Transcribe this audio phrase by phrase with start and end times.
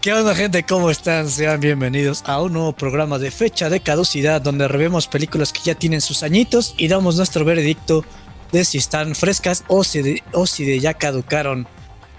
[0.00, 0.62] ¿Qué onda gente?
[0.62, 1.28] ¿Cómo están?
[1.28, 5.74] Sean bienvenidos a un nuevo programa de fecha de caducidad donde revemos películas que ya
[5.74, 8.02] tienen sus añitos y damos nuestro veredicto
[8.50, 11.68] de si están frescas o si de, ya caducaron.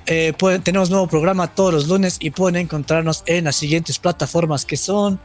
[0.05, 4.63] Eh, pueden, tenemos nuevo programa todos los lunes y pueden encontrarnos en las siguientes plataformas
[4.63, 5.20] que son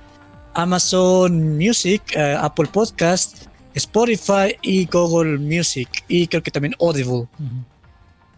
[0.54, 7.28] Amazon Music, eh, Apple Podcast, Spotify y Google Music y creo que también Audible.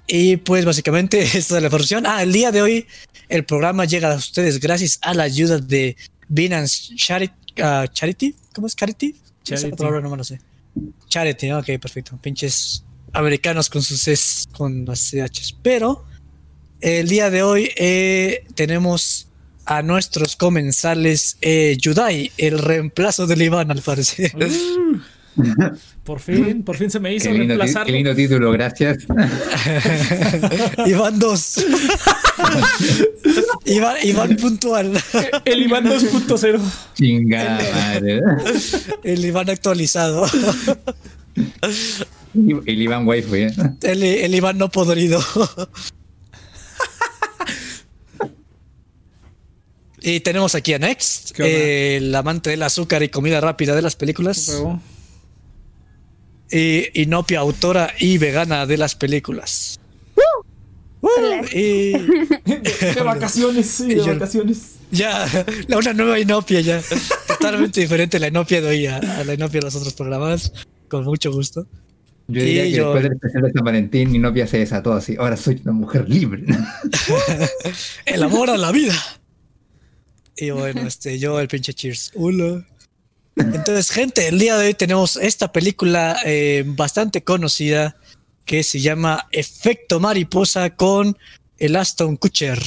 [0.09, 2.07] Y pues básicamente esta es la versión.
[2.07, 2.87] Ah, el día de hoy
[3.29, 5.97] el programa llega a ustedes gracias a la ayuda de
[6.29, 7.35] Binance Charity.
[7.63, 8.35] ah, Charity.
[8.55, 9.15] ¿Cómo es Charity?
[9.45, 9.77] Esa Charity.
[9.77, 10.41] palabra no me lo sé.
[11.09, 12.19] Charity, ok, perfecto.
[12.21, 15.57] Pinches americanos con sus Cs, con las CHs.
[15.63, 16.05] Pero
[16.81, 19.29] el día de hoy eh, tenemos
[19.67, 24.33] a nuestros comensales eh, Yudai, el reemplazo del Iván, al parecer.
[26.05, 29.07] Por fin, por fin se me hizo Qué lindo, qué lindo título, gracias.
[30.87, 31.67] Iván 2.
[33.67, 34.93] Iván, Iván puntual.
[35.45, 36.61] El Iván 2.0.
[36.95, 38.21] Chingada madre.
[39.05, 40.27] El Iván actualizado.
[42.35, 43.53] El Iván Waifu, ¿eh?
[43.83, 45.23] El, el Iván no podrido.
[50.01, 54.63] Y tenemos aquí a Next, el amante del azúcar y comida rápida de las películas.
[56.51, 59.79] Y Inopia, autora y vegana de las películas.
[61.01, 61.09] Uh,
[61.53, 62.33] y De,
[62.97, 64.77] de vacaciones, sí, de yo- vacaciones.
[64.91, 65.29] ya,
[65.69, 66.83] la una nueva Inopia ya.
[67.29, 70.53] Totalmente diferente la Inopia de hoy a, a la Inopia de los otros programas.
[70.89, 71.67] Con mucho gusto.
[72.27, 74.93] Yo diría Y que yo- después del especial de San Valentín, mi novia se desató
[74.93, 75.17] así.
[75.19, 76.45] Ahora soy una mujer libre.
[78.07, 78.95] El amor a la vida.
[80.37, 82.13] Y bueno, este, yo el pinche Cheers.
[82.15, 82.65] Hola.
[83.39, 87.97] Entonces, gente, el día de hoy tenemos esta película eh, bastante conocida
[88.45, 91.17] que se llama Efecto Mariposa con
[91.59, 92.59] el Aston Kutcher.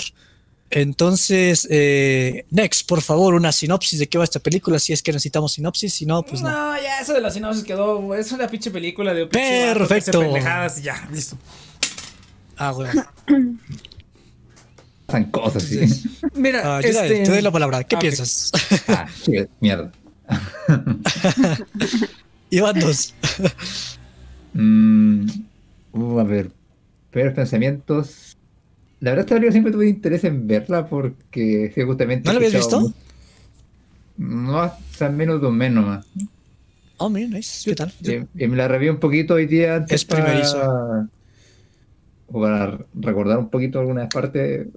[0.69, 5.11] Entonces, eh, Next, por favor, una sinopsis de qué va esta película, si es que
[5.11, 6.49] necesitamos sinopsis, si no, pues no.
[6.49, 8.15] no, ya eso de la sinopsis quedó.
[8.15, 10.23] Es una pinche película de Perfecto.
[10.23, 11.37] y ya, listo.
[12.55, 13.03] Ah, bueno.
[15.07, 15.79] Pasan cosas así.
[16.35, 17.23] Mira, Ah, este.
[17.23, 17.83] te doy la palabra.
[17.83, 18.51] ¿Qué Ah, piensas?
[18.87, 19.91] Ah, sí, mierda.
[22.49, 23.13] Iván dos.
[24.53, 25.25] Mm,
[25.93, 26.51] uh, a ver.
[27.09, 28.37] Primeros pensamientos.
[28.99, 32.27] La verdad, esta película siempre tuve interés en verla porque justamente.
[32.27, 32.93] ¿No la habías visto?
[34.17, 36.05] No, hasta menos de un mes nomás.
[36.97, 37.67] Oh, mira, nice.
[37.69, 37.91] ¿Qué tal?
[38.01, 40.59] Y, y me la reví un poquito hoy día antes Es primerizo.
[40.59, 41.07] para,
[42.27, 44.67] o para recordar un poquito algunas partes.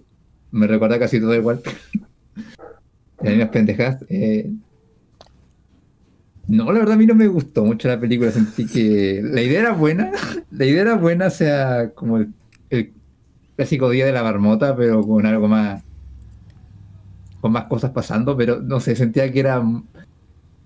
[0.51, 1.61] Me recuerda casi todo igual.
[3.21, 3.99] Las mismas pendejas.
[4.09, 4.51] eh.
[6.47, 8.31] No, la verdad a mí no me gustó mucho la película.
[8.31, 10.11] Sentí que la idea era buena.
[10.51, 12.29] La idea era buena, o sea, como el,
[12.71, 12.93] el
[13.57, 15.83] clásico día de la marmota, pero con algo más.
[17.41, 19.63] Con más cosas pasando, pero no sé, sentía que era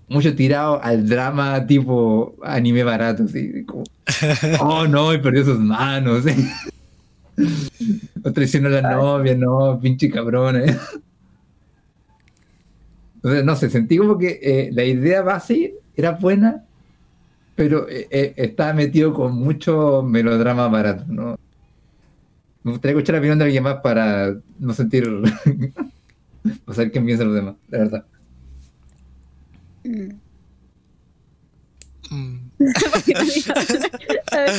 [0.09, 3.83] mucho tirado al drama tipo anime barato, así como,
[4.61, 6.25] oh no, y perdió sus manos.
[8.21, 10.57] O traicionó a la novia, no, pinche cabrón.
[10.57, 10.77] eh.
[13.19, 16.63] Entonces, no sé, sentí como que eh, la idea base era buena,
[17.55, 21.37] pero eh, eh, estaba metido con mucho melodrama barato, ¿no?
[22.63, 25.05] Me gustaría escuchar la opinión de alguien más para no sentir.
[26.65, 28.05] o saber qué piensan los demás, la verdad.
[29.83, 30.09] Mm.
[32.11, 32.39] Mm.
[34.31, 34.53] A ver,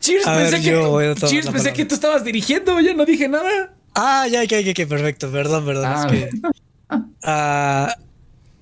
[0.00, 3.04] Cheers, A pensé, ver, que, yo Cheers, la pensé que tú estabas dirigiendo, ya no
[3.04, 3.72] dije nada.
[3.94, 5.84] Ah, ya, ya, ya, ya, perfecto, perdón, perdón.
[5.86, 6.30] Ah, es que,
[7.24, 7.94] ah,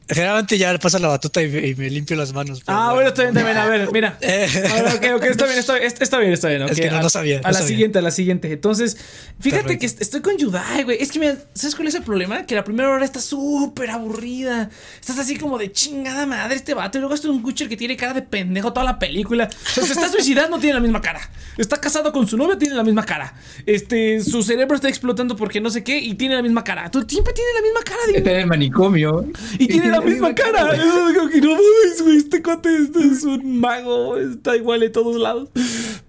[0.09, 2.63] generalmente ya le paso la batuta y me, y me limpio las manos.
[2.67, 3.59] Ah, bueno, está bien, está bien.
[3.59, 4.19] A ver, mira.
[4.23, 6.63] Eh, A ver, ok, ok, está bien, está bien, está- está bien, está bien.
[6.63, 7.69] Es que no, no sabía, A no la sabía.
[7.69, 8.53] siguiente, a la siguiente.
[8.53, 8.97] Entonces,
[9.41, 9.81] fíjate Perfecto.
[9.81, 10.99] que est- estoy con Yudai, güey.
[11.01, 12.45] Es que, mira, ¿sabes cuál es el problema?
[12.47, 14.71] Que la primera hora está súper aburrida.
[15.01, 16.99] Estás así como de chingada madre este vato.
[16.99, 19.49] Y luego está un Gucher que tiene cara de pendejo toda la película.
[19.53, 21.21] O sea, se está suicidando, tiene la misma cara.
[21.57, 23.35] Está casado con su novia, tiene la misma cara.
[23.67, 26.91] Este, su cerebro está explotando porque no sé qué y tiene la misma cara.
[26.91, 28.19] Tú siempre tiene la misma cara, digo.
[28.19, 29.27] Está en el manicomio.
[29.59, 30.65] Y tiene la misma cara.
[30.67, 30.79] güey.
[30.79, 30.85] Es
[31.17, 32.17] como que no mames, güey.
[32.17, 34.17] Este cuate este es un mago.
[34.17, 35.49] Está igual en todos lados.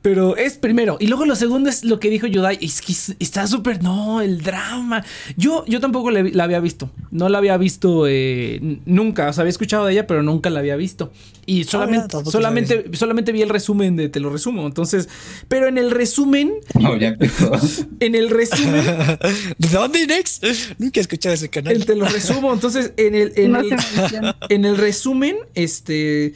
[0.01, 0.97] Pero es primero.
[0.99, 2.57] Y luego lo segundo es lo que dijo Yudai.
[2.61, 3.83] Es que es- está súper.
[3.83, 5.03] No, el drama.
[5.37, 6.89] Yo, yo tampoco le- la había visto.
[7.11, 9.29] No la había visto eh, nunca.
[9.29, 11.11] O sea, había escuchado de ella, pero nunca la había visto.
[11.45, 14.67] Y solamente, tampoco solamente, solamente vi el resumen de Te lo resumo.
[14.67, 15.09] Entonces,
[15.47, 17.51] pero en el resumen, No, ya empezó.
[17.99, 18.85] en el resumen,
[19.57, 20.41] ¿De dónde, Nex?
[20.77, 21.73] Nunca he escuchado ese canal.
[21.73, 22.53] el Te lo resumo.
[22.53, 23.78] Entonces, en el, en no el, se menciona.
[24.49, 26.33] en el resumen, este,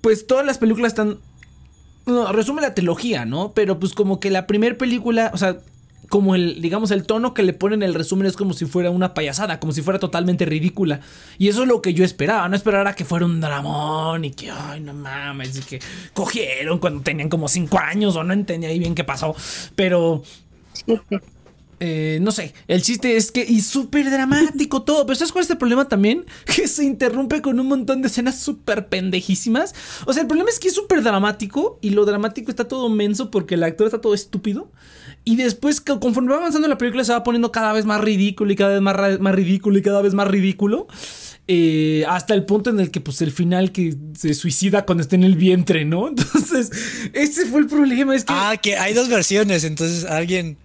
[0.00, 1.18] pues todas las películas están,
[2.06, 3.52] no, resume la trilogía, ¿no?
[3.52, 5.58] Pero pues como que la primera película, o sea,
[6.08, 8.90] como el, digamos, el tono que le ponen en el resumen es como si fuera
[8.90, 11.00] una payasada, como si fuera totalmente ridícula.
[11.38, 14.50] Y eso es lo que yo esperaba, no esperara que fuera un dramón y que,
[14.50, 15.80] ay, no mames, y que
[16.12, 19.34] cogieron cuando tenían como 5 años o no entendía ahí bien qué pasó.
[19.74, 20.22] Pero
[21.86, 25.50] eh, no sé, el chiste es que, y súper dramático todo, pero ¿sabes cuál es
[25.50, 26.24] el problema también?
[26.46, 29.74] Que se interrumpe con un montón de escenas súper pendejísimas.
[30.06, 33.30] O sea, el problema es que es súper dramático y lo dramático está todo menso
[33.30, 34.72] porque el actor está todo estúpido.
[35.24, 38.56] Y después, conforme va avanzando la película, se va poniendo cada vez más ridículo y
[38.56, 40.86] cada vez más, más ridículo y cada vez más ridículo.
[41.46, 45.16] Eh, hasta el punto en el que, pues, el final que se suicida cuando está
[45.16, 46.08] en el vientre, ¿no?
[46.16, 46.70] Entonces,
[47.12, 48.14] ese fue el problema.
[48.28, 50.56] Ah, que hay dos versiones, entonces alguien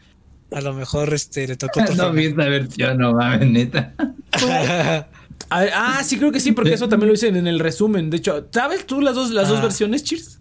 [0.51, 1.81] a lo mejor este, le tocó.
[1.95, 3.93] no vi esta versión, no mames, neta.
[5.49, 8.09] ah, sí, creo que sí, porque eso también lo dicen en el resumen.
[8.09, 9.63] De hecho, ¿sabes tú las dos, las dos ah.
[9.63, 10.39] versiones, Cheers?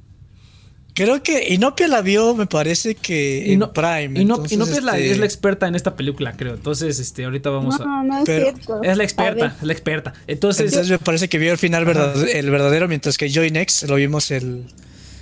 [0.95, 4.21] Creo que Inopia la vio, me parece que en Prime.
[4.21, 6.55] Inopia es, la, es, la, experta en esta película, creo.
[6.55, 7.85] Entonces, este, ahorita vamos a.
[7.85, 8.83] No, es cierto.
[8.83, 10.13] Es la experta, es la experta.
[10.27, 14.33] Entonces, me parece que vio el final el verdadero, mientras que Joy Next lo vimos
[14.33, 14.65] el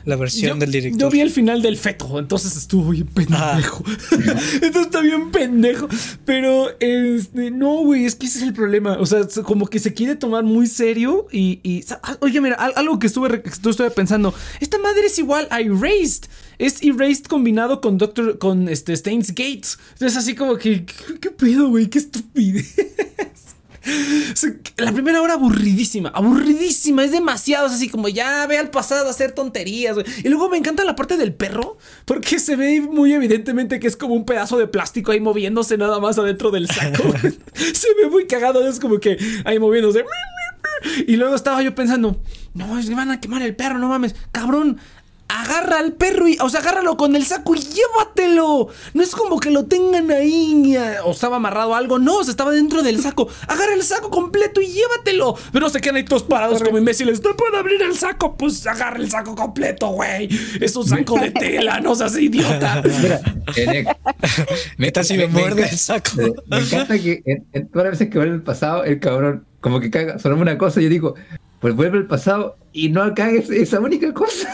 [0.07, 1.01] la versión del director.
[1.01, 3.85] Yo vi el final del feto, entonces estuvo bien pendejo.
[4.13, 5.89] entonces está bien pendejo.
[6.25, 8.97] Pero, este, no, güey, es que ese es el problema.
[9.01, 11.85] O sea, como que se quiere tomar muy serio y.
[12.03, 14.33] Ah, oye, mira, algo que estuve, estuve pensando.
[14.61, 16.25] Esta madre es igual a Erased.
[16.59, 18.39] Es Erased combinado con Doctor.
[18.39, 19.77] con este Stains Gates.
[19.95, 20.87] Entonces, así como que.
[20.87, 21.89] ¿Qué, qué pedo, güey?
[21.91, 22.77] Qué estupidez.
[24.77, 29.11] La primera hora aburridísima, aburridísima, es demasiado, es así como ya ve al pasado a
[29.11, 33.79] hacer tonterías, Y luego me encanta la parte del perro, porque se ve muy evidentemente
[33.81, 37.05] que es como un pedazo de plástico ahí moviéndose nada más adentro del saco.
[37.55, 40.05] se ve muy cagado, es como que ahí moviéndose.
[41.07, 42.21] Y luego estaba yo pensando,
[42.55, 44.79] no, que van a quemar el perro, no mames, cabrón
[45.29, 48.69] agarra al perro y, o sea, agárralo con el saco y llévatelo.
[48.95, 51.99] No es como que lo tengan ahí o estaba amarrado algo.
[51.99, 53.29] No, se estaba dentro del saco.
[53.49, 55.35] Agarra el saco completo y llévatelo.
[55.53, 57.23] Pero no se quedan ahí todos parados como imbéciles.
[57.23, 58.37] No puedo abrir el saco.
[58.37, 60.29] Pues agarra el saco completo, güey.
[60.61, 62.83] Es un saco de tela, no seas idiota.
[64.79, 66.11] Meta si me, muerde el saco.
[66.47, 69.91] Me, encanta que en, todas las veces que vuelve el pasado, el cabrón como que
[69.91, 71.15] caga, sonó una cosa y yo digo,
[71.61, 74.49] pues vuelve el pasado y no cagues esa única cosa.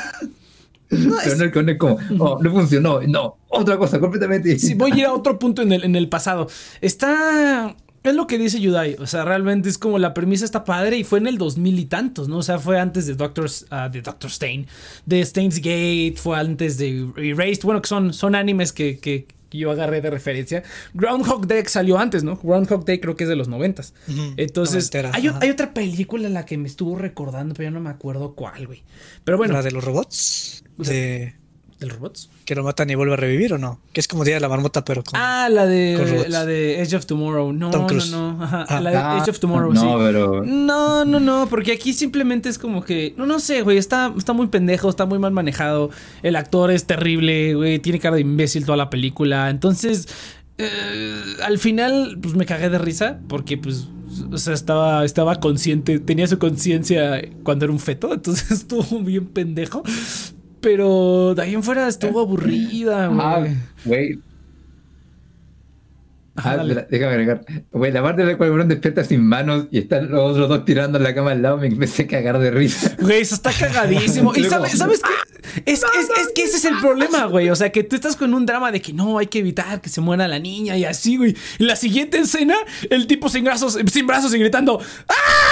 [1.02, 4.58] No, Pero no, como, oh, no funcionó, no, otra cosa completamente.
[4.58, 6.48] Sí, voy a ir a otro punto en el, en el pasado.
[6.80, 7.74] Está.
[8.02, 11.04] Es lo que dice Yudai, o sea, realmente es como la premisa está padre y
[11.04, 12.38] fue en el 2000 y tantos, ¿no?
[12.38, 14.66] O sea, fue antes de Doctor, ah, de Doctor Stain,
[15.06, 19.70] de Stain's Gate, fue antes de Erased, bueno, que son, son animes que, que, yo
[19.70, 20.64] agarré de referencia.
[20.94, 22.36] Groundhog Day salió antes, ¿no?
[22.42, 23.94] Groundhog Day creo que es de los noventas.
[24.36, 27.90] Entonces, hay, hay, otra película en la que me estuvo recordando, pero yo no me
[27.90, 28.82] acuerdo cuál, güey.
[29.24, 29.54] Pero bueno.
[29.54, 30.61] ¿La de los robots?
[30.78, 31.34] De
[31.82, 32.30] ¿El robots?
[32.44, 33.80] Que lo matan y vuelve a revivir o no?
[33.92, 35.18] Que es como Día de la Marmota, pero con.
[35.20, 36.26] Ah, la de.
[36.28, 37.52] La de Edge of Tomorrow.
[37.52, 38.38] No, no, no.
[38.40, 38.80] Ah.
[38.80, 39.86] la de Edge of Tomorrow, no, sí.
[39.98, 40.44] Pero...
[40.44, 41.48] No, no, no.
[41.50, 43.14] Porque aquí simplemente es como que.
[43.16, 43.78] No, no sé, güey.
[43.78, 45.90] Está, está muy pendejo, está muy mal manejado.
[46.22, 47.80] El actor es terrible, güey.
[47.80, 49.50] Tiene cara de imbécil toda la película.
[49.50, 50.06] Entonces.
[50.58, 53.18] Eh, al final, pues me cagué de risa.
[53.26, 53.88] Porque, pues
[54.30, 59.26] o sea, estaba, estaba consciente, tenía su conciencia cuando era un feto, entonces estuvo bien
[59.26, 59.82] pendejo.
[60.62, 63.44] Pero de ahí en fuera estuvo aburrida, ah,
[63.84, 64.20] güey.
[66.36, 66.56] Ah,
[66.88, 67.44] déjame agregar.
[67.72, 70.96] Güey, la parte de la cual despierta sin manos y están los otros dos tirando
[70.96, 72.96] en la cama al lado, me empecé a cagar de risa.
[72.98, 74.32] Güey, eso está cagadísimo.
[74.36, 75.62] y sabes, ¿sabes qué?
[75.66, 77.50] Es, es, es, que ese es el problema, güey.
[77.50, 79.90] O sea, que tú estás con un drama de que no, hay que evitar que
[79.90, 81.36] se muera la niña y así, güey.
[81.58, 82.56] En la siguiente escena,
[82.88, 85.51] el tipo sin brazos, sin brazos y gritando ¡Ah!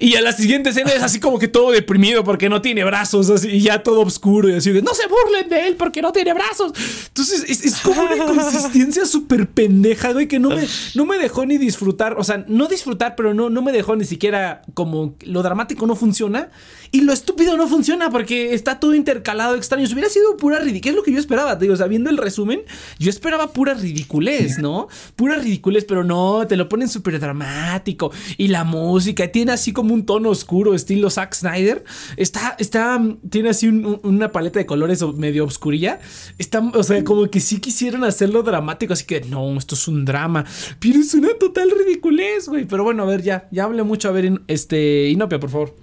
[0.00, 3.28] Y a la siguiente escena es así como que todo deprimido porque no tiene brazos,
[3.28, 6.10] así, y ya todo oscuro y así de no se burlen de él porque no
[6.10, 6.72] tiene brazos.
[7.08, 11.44] Entonces, es, es como una consistencia súper pendeja y que no me, no me dejó
[11.44, 12.18] ni disfrutar.
[12.18, 15.94] O sea, no disfrutar, pero no, no me dejó ni siquiera como lo dramático no
[15.94, 16.48] funciona.
[16.92, 19.86] Y lo estúpido no funciona porque está todo intercalado extraño.
[19.86, 21.54] Si hubiera sido pura ridiculez, es lo que yo esperaba.
[21.54, 22.62] Digo, o sea, viendo el resumen,
[22.98, 24.88] yo esperaba pura ridiculez, ¿no?
[25.14, 28.10] Pura ridiculez, pero no, te lo ponen súper dramático.
[28.38, 31.84] Y la música tiene así como un tono oscuro, estilo Zack Snyder.
[32.16, 36.00] Está, está, tiene así una paleta de colores medio oscurilla.
[36.38, 40.04] Está, o sea, como que sí quisieron hacerlo dramático, así que no, esto es un
[40.04, 40.44] drama.
[40.78, 42.64] Pero es una total ridiculez, güey.
[42.64, 44.08] Pero bueno, a ver, ya, ya hablé mucho.
[44.08, 45.74] A ver, este, Inopia, por favor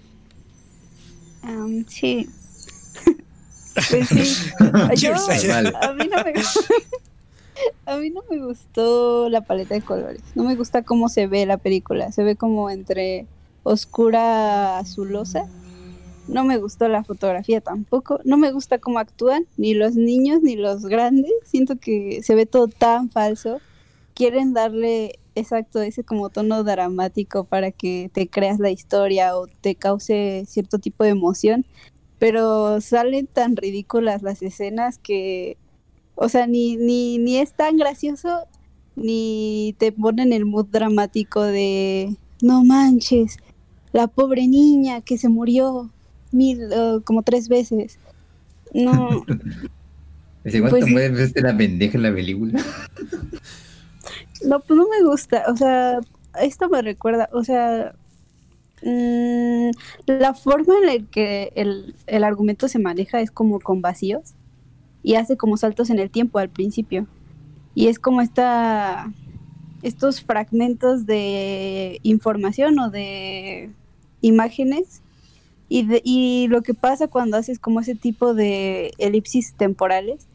[1.87, 2.29] sí.
[3.89, 4.51] pues sí.
[4.59, 6.33] a, mí no me,
[7.85, 10.21] a mí no me gustó la paleta de colores.
[10.35, 12.11] No me gusta cómo se ve la película.
[12.11, 13.25] Se ve como entre
[13.67, 15.47] oscura azulosa.
[16.27, 20.55] no me gustó la fotografía tampoco, no me gusta cómo actúan, ni los niños ni
[20.57, 23.61] los grandes, siento que se ve todo tan falso,
[24.13, 29.75] quieren darle exacto ese como tono dramático para que te creas la historia o te
[29.75, 31.65] cause cierto tipo de emoción,
[32.19, 35.57] pero salen tan ridículas las escenas que,
[36.15, 38.47] o sea, ni, ni, ni es tan gracioso
[38.95, 43.37] ni te ponen el mood dramático de no manches,
[43.97, 45.89] la pobre niña que se murió
[46.31, 47.97] mil, uh, como tres veces.
[48.71, 49.25] No.
[50.43, 52.63] ¿Cuántas pues, veces la pendeja en la película?
[54.45, 55.45] no, pues no me gusta.
[55.47, 55.99] O sea,
[56.39, 57.95] esto me recuerda, o sea,
[58.83, 59.71] mmm,
[60.05, 64.35] la forma en la que el, el argumento se maneja es como con vacíos
[65.01, 67.07] y hace como saltos en el tiempo al principio.
[67.73, 69.11] Y es como esta
[69.81, 73.71] estos fragmentos de información o de
[74.27, 75.01] imágenes
[75.69, 80.27] y, lo que pasa cuando haces como ese tipo de elipsis temporales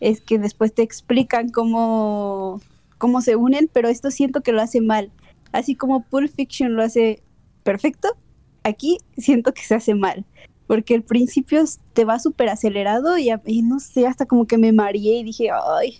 [0.00, 2.60] es que después te explican cómo,
[2.98, 5.10] cómo se unen, pero esto siento que lo hace mal.
[5.52, 7.22] Así como Pulp Fiction lo hace
[7.62, 8.14] perfecto,
[8.62, 10.26] aquí siento que se hace mal.
[10.66, 14.72] Porque el principio te va súper acelerado y, y, no sé, hasta como que me
[14.72, 15.98] mareé y dije, ay,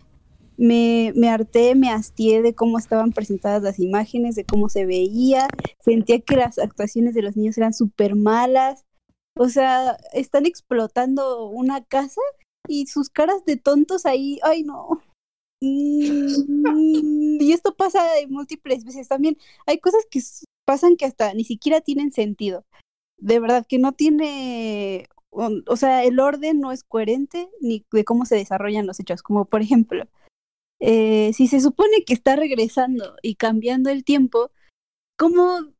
[0.56, 5.48] me, me harté, me hastié de cómo estaban presentadas las imágenes, de cómo se veía,
[5.80, 8.84] sentía que las actuaciones de los niños eran súper malas,
[9.36, 12.20] o sea, están explotando una casa
[12.68, 15.02] y sus caras de tontos ahí, ay no.
[15.60, 19.38] Mm, y esto pasa múltiples veces también.
[19.66, 20.20] Hay cosas que
[20.66, 22.64] pasan que hasta ni siquiera tienen sentido.
[23.18, 28.26] De verdad que no tiene, o sea, el orden no es coherente ni de cómo
[28.26, 29.22] se desarrollan los hechos.
[29.22, 30.06] Como por ejemplo,
[30.86, 34.50] eh, si se supone que está regresando y cambiando el tiempo,
[35.16, 35.72] ¿cómo,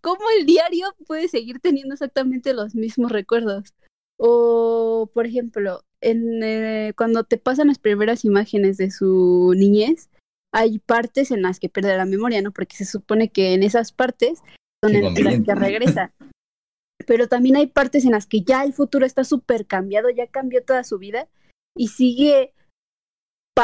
[0.00, 3.72] ¿cómo el diario puede seguir teniendo exactamente los mismos recuerdos?
[4.18, 10.10] O, por ejemplo, en, eh, cuando te pasan las primeras imágenes de su niñez,
[10.52, 12.50] hay partes en las que pierde la memoria, ¿no?
[12.50, 14.42] Porque se supone que en esas partes
[14.84, 16.12] son en las que regresa.
[17.06, 20.64] Pero también hay partes en las que ya el futuro está súper cambiado, ya cambió
[20.64, 21.28] toda su vida
[21.76, 22.54] y sigue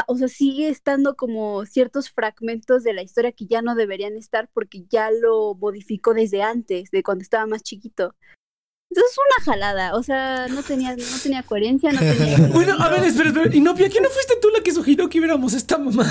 [0.07, 4.49] o sea, sigue estando como ciertos fragmentos de la historia que ya no deberían estar
[4.53, 8.15] porque ya lo modificó desde antes, de cuando estaba más chiquito.
[8.91, 12.37] Entonces es una jalada, o sea, no tenía, no tenía coherencia, no tenía...
[12.53, 15.19] bueno, a ver, espera, espera, ¿y no, ¿quién no fuiste tú la que sugirió que
[15.19, 16.05] viéramos esta mamá?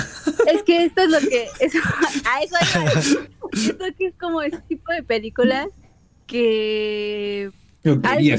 [0.47, 1.47] es que esto es lo que...
[1.59, 1.77] Eso,
[2.25, 2.55] a eso
[3.51, 5.67] Esto que es como ese tipo de películas
[6.25, 7.51] que...
[7.83, 8.37] Yo quería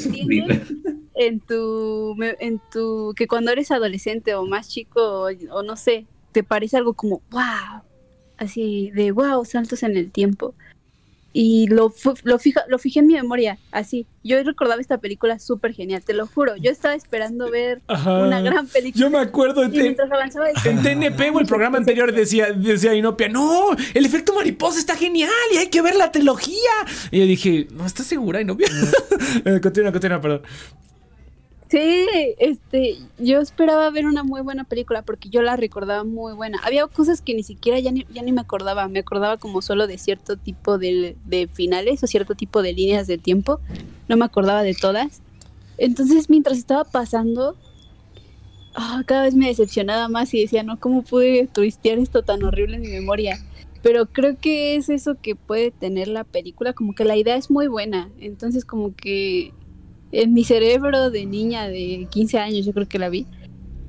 [1.21, 6.43] en tu, en tu, que cuando eres adolescente o más chico o, no sé, te
[6.43, 7.83] parece algo como, wow,
[8.39, 10.55] así de wow, saltos en el tiempo.
[11.33, 14.07] Y lo, lo, fija, lo fijé en mi memoria, así.
[14.25, 16.57] Yo recordaba esta película súper genial, te lo juro.
[16.57, 19.05] Yo estaba esperando ver una gran película.
[19.05, 19.95] Yo me acuerdo en, en
[20.83, 25.59] TNP o el programa anterior decía, decía Inopia, no, el efecto mariposa está genial y
[25.59, 26.71] hay que ver la trilogía.
[27.13, 28.69] Y yo dije, no, ¿estás segura, Inopia?
[29.45, 30.43] Eh, continúa, continúa, perdón.
[31.71, 32.09] Sí,
[32.39, 36.59] este, yo esperaba ver una muy buena película porque yo la recordaba muy buena.
[36.65, 39.87] Había cosas que ni siquiera ya ni, ya ni me acordaba, me acordaba como solo
[39.87, 43.61] de cierto tipo de, de finales o cierto tipo de líneas de tiempo,
[44.09, 45.23] no me acordaba de todas.
[45.79, 47.57] Entonces, mientras estaba pasando,
[48.75, 52.77] ah, cada vez me decepcionaba más y decía, no, ¿cómo pude twistear esto tan horrible
[52.77, 53.39] en mi memoria?
[53.81, 57.49] Pero creo que es eso que puede tener la película, como que la idea es
[57.49, 59.53] muy buena, entonces como que
[60.13, 63.27] en mi cerebro de niña de 15 años, yo creo que la vi.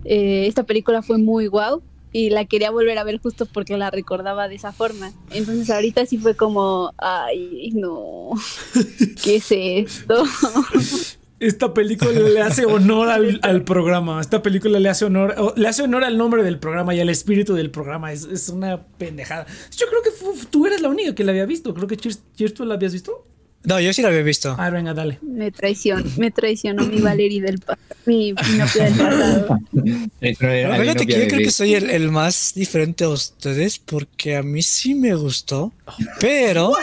[0.06, 1.82] Eh, esta película fue muy guau
[2.14, 5.14] y la quería volver a ver justo porque la recordaba de esa forma.
[5.32, 8.32] Entonces ahorita sí fue como, ay, no,
[9.24, 10.24] ¿qué es esto?
[11.42, 14.22] Esta película le hace honor al, programa.
[14.22, 17.56] Esta película le hace honor, le hace honor al nombre del programa y al espíritu
[17.56, 18.14] del programa.
[18.14, 19.48] Es, una pendejada.
[19.76, 20.12] Yo creo que
[20.52, 21.74] tú eres la única que la había visto.
[21.74, 23.26] Creo que Cheers, ¿tú la habías visto?
[23.64, 24.56] No, yo sí la había visto.
[24.58, 25.20] Ah, venga, dale.
[25.22, 27.96] Me traicionó, me traicionó mi Valerie del pasado.
[28.06, 29.60] Mi Pinopia del pasado.
[30.82, 34.96] fíjate que yo creo que soy el, más diferente a ustedes porque a mí sí
[34.96, 35.72] me gustó.
[36.20, 36.74] Pero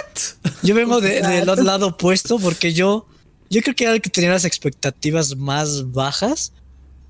[0.63, 3.07] yo vengo del otro lado opuesto porque yo,
[3.51, 6.53] yo creo que era el que tenía las expectativas más bajas.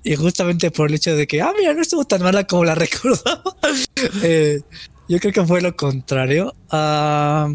[0.01, 2.73] Y justamente por el hecho de que, ah, mira, no estuvo tan mala como la
[2.75, 3.55] recordaba.
[4.23, 4.61] Eh,
[5.07, 6.55] yo creo que fue lo contrario.
[6.71, 7.53] Ah.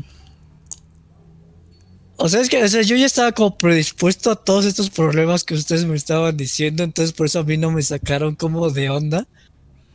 [2.17, 5.85] O sea, es que yo ya estaba como predispuesto a todos estos problemas que ustedes
[5.85, 9.27] me estaban diciendo, entonces por eso a mí no me sacaron como de onda.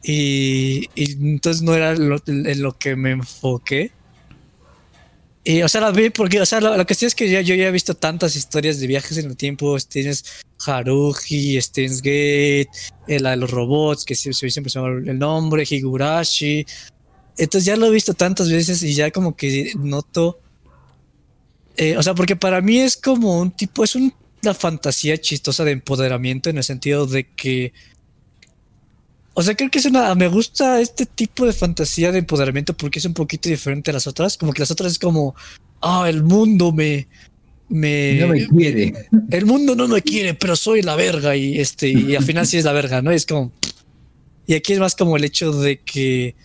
[0.03, 3.91] Y, entonces no era en lo que me enfoqué.
[5.43, 7.71] Y, o sea, la vi porque, o sea, la, cuestión es que yo ya he
[7.71, 9.77] visto tantas historias de viajes en el tiempo.
[9.79, 10.23] Tienes
[10.65, 12.69] Haruhi, Steins Gate,
[13.07, 16.65] eh, la de los robots, que siempre, siempre se llama el nombre, Higurashi.
[17.37, 20.39] Entonces ya lo he visto tantas veces y ya como que noto.
[21.79, 25.71] Eh, o sea, porque para mí es como un tipo, es una fantasía chistosa de
[25.71, 27.73] empoderamiento en el sentido de que
[29.39, 30.13] o sea, creo que es una.
[30.15, 34.05] Me gusta este tipo de fantasía de empoderamiento porque es un poquito diferente a las
[34.05, 34.37] otras.
[34.37, 35.33] Como que las otras es como.
[35.81, 37.07] Ah, el mundo me.
[37.69, 39.07] Me, no me quiere.
[39.31, 41.37] El mundo no me quiere, pero soy la verga.
[41.37, 43.11] Y este, y al final sí es la verga, ¿no?
[43.11, 43.53] es como.
[44.45, 46.35] Y aquí es más como el hecho de que.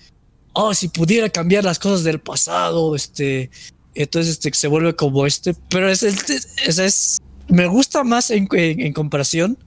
[0.52, 3.50] Oh, si pudiera cambiar las cosas del pasado, este.
[3.94, 5.54] Entonces este, se vuelve como este.
[5.68, 9.58] Pero es, es, es me gusta más en, en comparación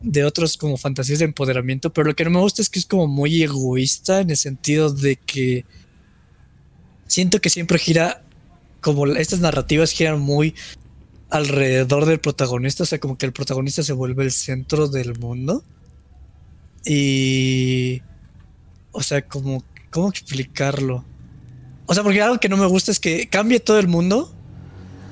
[0.00, 2.86] de otros como fantasías de empoderamiento, pero lo que no me gusta es que es
[2.86, 5.64] como muy egoísta en el sentido de que
[7.06, 8.22] siento que siempre gira
[8.82, 10.54] como estas narrativas giran muy
[11.30, 15.64] alrededor del protagonista, o sea, como que el protagonista se vuelve el centro del mundo.
[16.84, 18.02] Y
[18.92, 21.04] o sea, como cómo explicarlo?
[21.86, 24.34] O sea, porque algo que no me gusta es que cambie todo el mundo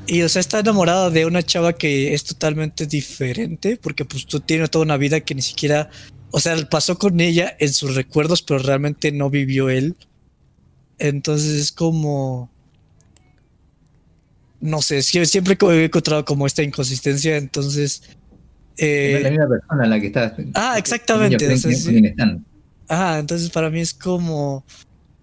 [0.06, 4.40] y o sea, está enamorada de una chava que es totalmente diferente, porque pues tú
[4.40, 5.90] tienes toda una vida que ni siquiera,
[6.30, 9.96] o sea, pasó con ella en sus recuerdos, pero realmente no vivió él.
[10.98, 12.50] Entonces es como,
[14.60, 18.02] no sé, siempre he encontrado como esta inconsistencia, entonces...
[18.78, 20.34] Eh, es la misma persona la que está...
[20.54, 21.46] Ah, exactamente.
[22.88, 24.64] Ah, entonces para mí es como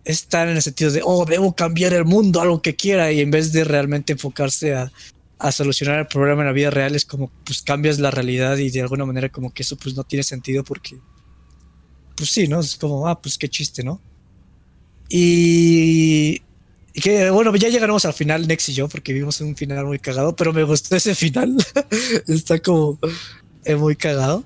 [0.06, 3.32] estar en el sentido de, oh, debo cambiar el mundo, algo que quiera, y en
[3.32, 4.92] vez de realmente enfocarse a,
[5.52, 8.82] solucionar el problema en la vida real, es como, pues cambias la realidad y de
[8.82, 10.98] alguna manera como que eso pues no tiene sentido porque,
[12.16, 12.60] pues sí, ¿no?
[12.60, 14.02] Es como, ah, pues qué chiste, ¿no?
[15.08, 16.42] Y,
[16.94, 20.00] y que, bueno, ya llegaremos al final, Nex y yo, porque vimos un final muy
[20.00, 21.56] cagado, pero me gustó ese final.
[22.28, 23.00] Está como
[23.64, 24.44] eh, muy cagado.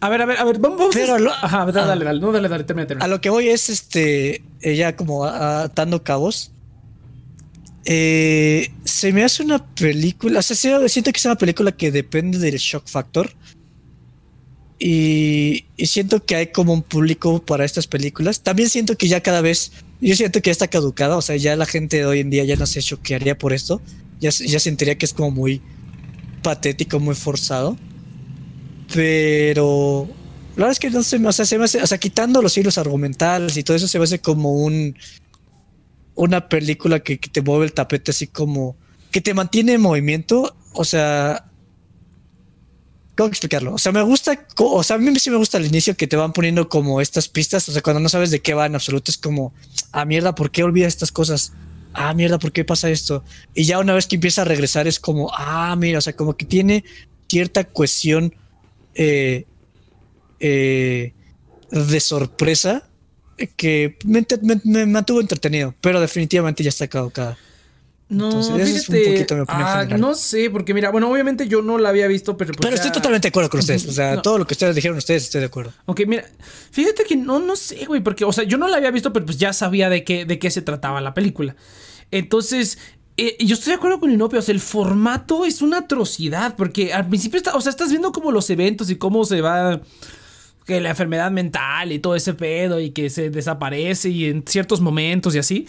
[0.00, 0.90] A ver, a ver, a ver, vamos.
[0.94, 3.04] Pero Ajá, dale, dale, dale, no, dale, dale, termina, termina.
[3.04, 6.52] A lo que voy es este, ella como atando cabos.
[7.84, 10.56] Eh, se me hace una película, o sea,
[10.88, 13.30] siento que es una película que depende del shock factor.
[14.78, 18.40] Y, y, siento que hay como un público para estas películas.
[18.40, 21.54] También siento que ya cada vez, yo siento que ya está caducada, o sea, ya
[21.56, 23.82] la gente de hoy en día ya no se choquearía por esto.
[24.20, 25.60] Ya, ya sentiría que es como muy
[26.42, 27.76] patético, muy forzado.
[28.94, 30.08] Pero
[30.56, 32.42] la verdad es que no se me, o sea, se me hace, o sea, quitando
[32.42, 34.94] los hilos argumentales y todo eso, se me hace como un
[36.20, 38.76] una película que, te mueve el tapete así como
[39.10, 40.54] que te mantiene en movimiento.
[40.72, 41.46] O sea,
[43.16, 43.74] ¿cómo explicarlo?
[43.74, 46.16] O sea, me gusta, o sea, a mí sí me gusta al inicio que te
[46.16, 47.68] van poniendo como estas pistas.
[47.68, 49.54] O sea, cuando no sabes de qué va en absoluto, es como,
[49.92, 51.54] ah, mierda, ¿por qué olvidas estas cosas?
[51.94, 53.24] Ah, mierda, ¿por qué pasa esto?
[53.54, 56.36] Y ya una vez que empieza a regresar, es como, ah, mira, o sea, como
[56.36, 56.84] que tiene
[57.28, 58.34] cierta cohesión
[58.94, 59.46] eh,
[60.40, 61.12] eh,
[61.70, 62.86] de sorpresa
[63.56, 67.38] que me, mantuvo entretenido, pero definitivamente ya está caducada.
[68.08, 72.52] No, fíjate, ah, no sé, porque mira, bueno, obviamente yo no la había visto, pero...
[72.52, 74.98] Pues pero estoy totalmente de acuerdo con ustedes, o sea, todo lo que ustedes dijeron
[74.98, 75.72] ustedes, estoy de acuerdo.
[75.86, 76.24] Ok, mira,
[76.72, 79.24] fíjate que no, no sé, güey, porque, o sea, yo no la había visto, pero
[79.24, 81.54] pues ya sabía de qué, de qué se trataba la película.
[82.10, 82.78] Entonces,
[83.20, 86.94] eh, yo estoy de acuerdo con Inopia, o sea, el formato es una atrocidad, porque
[86.94, 89.80] al principio, está, o sea, estás viendo como los eventos y cómo se va
[90.66, 94.80] que la enfermedad mental y todo ese pedo y que se desaparece y en ciertos
[94.80, 95.66] momentos y así.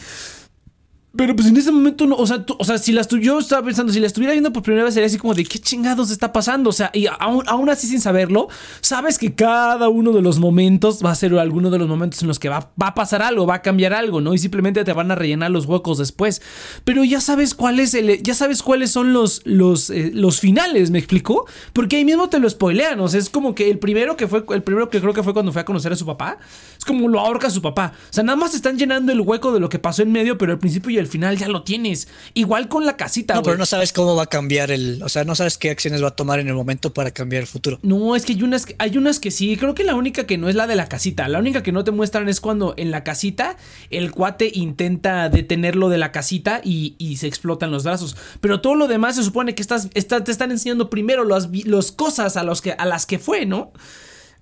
[1.13, 3.91] Pero pues en ese momento no, o sea, o sea, si las yo estaba pensando,
[3.91, 6.69] si la estuviera viendo por primera vez sería así como de qué chingados está pasando,
[6.69, 8.47] o sea, y aún, así sin saberlo,
[8.79, 12.29] sabes que cada uno de los momentos va a ser alguno de los momentos en
[12.29, 14.33] los que va, va, a pasar algo, va a cambiar algo, ¿no?
[14.33, 16.41] Y simplemente te van a rellenar los huecos después.
[16.85, 20.91] Pero ya sabes cuál es el, ya sabes cuáles son los, los, eh, los finales,
[20.91, 21.45] ¿me explicó?
[21.73, 24.45] Porque ahí mismo te lo spoilean, o sea, es como que el primero que fue,
[24.51, 26.37] el primero que creo que fue cuando fue a conocer a su papá,
[26.77, 27.91] es como lo ahorca a su papá.
[28.09, 30.53] O sea, nada más están llenando el hueco de lo que pasó en medio, pero
[30.53, 32.07] al principio ya al final ya lo tienes.
[32.33, 33.33] Igual con la casita.
[33.33, 35.01] No, pero no sabes cómo va a cambiar el.
[35.03, 37.47] O sea, no sabes qué acciones va a tomar en el momento para cambiar el
[37.47, 37.79] futuro.
[37.83, 39.57] No, es que hay unas, hay unas que sí.
[39.57, 41.27] Creo que la única que no es la de la casita.
[41.27, 43.57] La única que no te muestran es cuando en la casita
[43.89, 48.15] el cuate intenta detenerlo de la casita y, se explotan los brazos.
[48.39, 52.43] Pero todo lo demás se supone que estás, te están enseñando primero las cosas a,
[52.43, 53.73] los que, a las que fue, ¿no?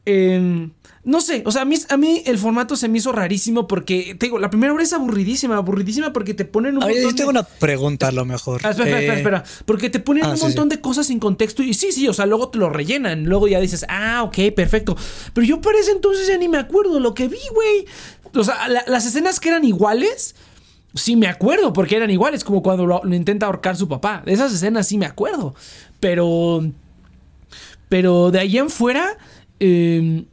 [0.05, 0.69] Eh,
[1.09, 4.13] no sé, o sea, a mí, a mí el formato se me hizo rarísimo porque,
[4.13, 7.31] te digo, la primera hora es aburridísima, aburridísima porque te ponen un montón Yo tengo
[7.31, 8.61] una pregunta a lo mejor.
[8.63, 11.63] Ah, espera, espera, espera, eh, Porque te ponen ah, un montón de cosas sin contexto
[11.63, 13.25] y sí, sí, o sea, luego te lo rellenan.
[13.25, 14.95] Luego ya dices, ah, ok, perfecto.
[15.33, 17.87] Pero yo para ese entonces ya ni me acuerdo lo que vi, güey.
[18.35, 20.35] O sea, las escenas que eran iguales
[20.93, 24.21] sí me acuerdo, porque eran iguales, como cuando lo, lo intenta ahorcar su papá.
[24.27, 25.55] De esas escenas sí me acuerdo.
[25.99, 26.69] Pero.
[27.89, 29.17] Pero de ahí en fuera.
[29.59, 30.27] eh, ¿Qué?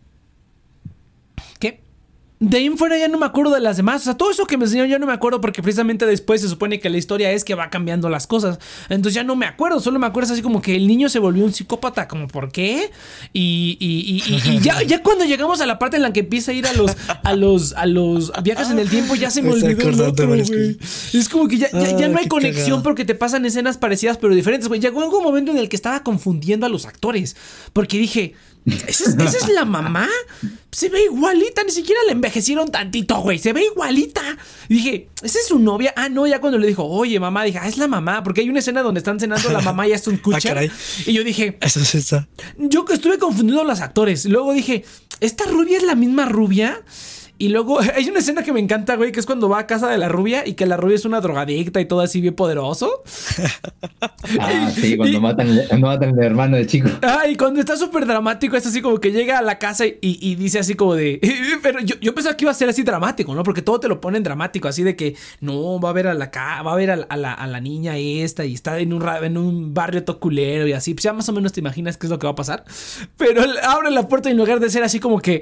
[2.39, 4.03] De ahí en fuera ya no me acuerdo de las demás.
[4.03, 6.49] O sea, todo eso que me enseñó ya no me acuerdo porque precisamente después se
[6.51, 8.59] supone que la historia es que va cambiando las cosas.
[8.91, 9.81] Entonces ya no me acuerdo.
[9.81, 12.07] Solo me acuerdo así como que el niño se volvió un psicópata.
[12.09, 12.91] Como, ¿por qué?
[13.33, 16.55] Y, y- y- ya, ya cuando llegamos a la parte en la que empieza a
[16.55, 19.89] ir a los, a los, a los viajes en el tiempo, ya se me, olvidó
[19.89, 20.35] el otro.
[20.35, 24.19] Es como que ya, ya, ya Ah, no hay conexión porque te pasan escenas parecidas
[24.19, 24.79] pero diferentes, güey.
[24.81, 27.35] Llegó algún momento en el que estaba confundiendo a los actores.
[27.73, 28.35] Porque dije,
[28.67, 30.09] ¿esa es, esa es la mamá?
[30.73, 33.39] Se ve igualita, ni siquiera la envejecieron tantito, güey.
[33.39, 34.21] Se ve igualita.
[34.69, 35.95] Y dije, ¿esa es su novia?
[35.97, 38.23] Ah, no, ya cuando le dijo, oye, mamá, dije, ah, es la mamá.
[38.23, 40.57] Porque hay una escena donde están cenando la mamá y Aston Kutcher.
[40.71, 40.73] Ah,
[41.07, 42.29] y yo dije, Eso sí está.
[42.59, 44.27] yo que estuve confundiendo a los actores.
[44.27, 44.85] Luego dije,
[45.21, 46.83] ¿esta rubia es la misma rubia?
[47.39, 49.89] Y luego hay una escena que me encanta, güey, que es cuando va a casa
[49.89, 53.03] de la rubia y que la rubia es una drogadicta y todo así bien poderoso.
[54.41, 56.89] Ah, sí, cuando matan, cuando matan al hermano de chico.
[57.03, 59.97] Ah, y cuando está súper dramático, es así como que llega a la casa y,
[60.01, 61.21] y dice así como de.
[61.63, 63.43] Pero yo, yo pensaba que iba a ser así dramático, ¿no?
[63.45, 66.31] Porque todo te lo ponen dramático, así de que no, va a ver a la
[66.65, 69.07] va a ver a, la- a la, a la niña esta y está en un,
[69.09, 70.95] en un barrio toculero y así.
[70.95, 72.65] Pues ya más o menos te imaginas qué es lo que va a pasar.
[73.17, 75.41] Pero abre la puerta y en lugar de ser así como que.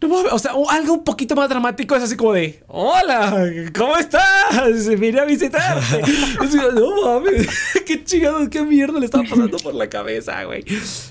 [0.00, 2.62] no o sea, o algo un poquito más dramático es así como de.
[2.68, 4.88] Hola, ¿cómo estás?
[4.98, 6.02] Vine a visitarte.
[6.40, 7.48] Así, no mames,
[7.86, 10.64] qué chingados, qué mierda le estaba pasando por la cabeza, güey.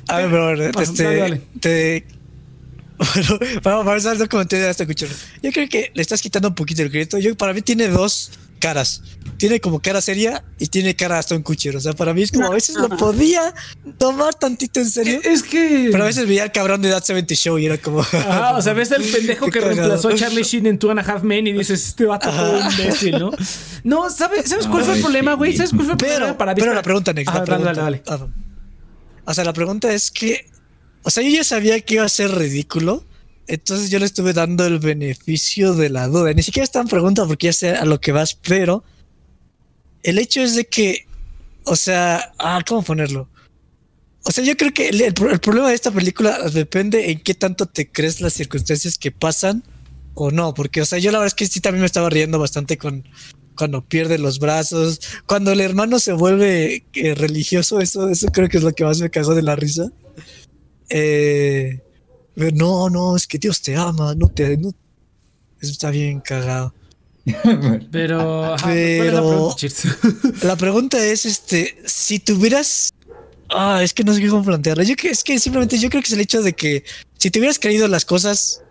[0.07, 1.41] A ver, bro, Ajá, este, dale, dale.
[1.59, 2.05] te...
[2.97, 5.13] Bueno, vamos, a ver cómo te este cuchillo.
[5.41, 7.17] Yo creo que le estás quitando un poquito el crédito.
[7.17, 8.31] Yo, para mí tiene dos
[8.63, 9.01] caras.
[9.37, 11.77] Tiene como cara seria y tiene cara hasta un cuchillo.
[11.77, 13.53] O sea, para mí es como a veces lo podía
[13.97, 15.19] tomar tantito en serio.
[15.21, 15.89] Es que.
[15.91, 18.05] Pero a veces veía al cabrón de That 70 Show y era como...
[18.13, 19.75] Ah, o sea, ves al pendejo que cagado.
[19.75, 22.57] reemplazó a Charlie Sheen en Two and a Half Men y dices, este vato todo
[22.71, 23.31] imbécil, ¿no?
[23.83, 25.57] No, ¿sabes, ¿sabes cuál fue el problema, güey?
[25.57, 26.61] ¿Sabes cuál fue el problema para mí?
[26.61, 27.73] pero la pregunta, la Ah, dale, pregunta.
[27.73, 28.23] dale, dale.
[28.23, 28.27] Ah,
[29.25, 30.49] O sea, la pregunta es que,
[31.03, 33.03] o sea, yo ya sabía que iba a ser ridículo,
[33.47, 36.33] entonces yo le estuve dando el beneficio de la duda.
[36.33, 38.83] Ni siquiera es tan pregunta porque ya sé a lo que vas, pero
[40.03, 41.07] el hecho es de que,
[41.65, 43.29] o sea, ah, ¿cómo ponerlo?
[44.25, 47.19] O sea, yo creo que el, el pro- el problema de esta película depende en
[47.19, 49.63] qué tanto te crees las circunstancias que pasan
[50.13, 52.39] o no, porque, o sea, yo la verdad es que sí también me estaba riendo
[52.39, 53.03] bastante con
[53.55, 58.57] cuando pierde los brazos, cuando el hermano se vuelve eh, religioso, eso, eso creo que
[58.57, 59.91] es lo que más me cagó de la risa.
[60.89, 61.81] Eh,
[62.35, 64.69] no, no, es que Dios te ama, no te, no,
[65.61, 66.73] eso está bien cagado.
[67.91, 68.53] Pero.
[68.53, 69.55] ajá, ¿cuál es la Pero-?
[70.43, 72.89] La pregunta es, este, si tuvieras,
[73.49, 74.83] ah, es que no sé cómo plantearlo.
[74.83, 76.83] Yo que es que simplemente yo creo que es el hecho de que
[77.17, 78.61] si te hubieras creído las cosas,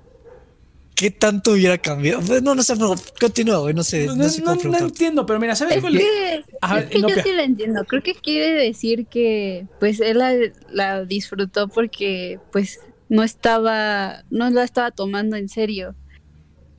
[0.94, 2.20] ¿qué tanto hubiera cambiado?
[2.20, 4.60] Pues, No, no sé, pero continúa, güey, no sé, No, no, sé no- cómo no
[4.60, 4.88] preguntar.
[4.88, 6.02] entiendo, pero mira, ¿sabes Es cuál es?
[6.02, 7.84] que, Ajá, es que yo sí la entiendo.
[7.86, 10.34] Creo que quiere decir que pues él la,
[10.70, 12.80] la disfrutó porque pues
[13.12, 15.94] no estaba, no la estaba tomando en serio.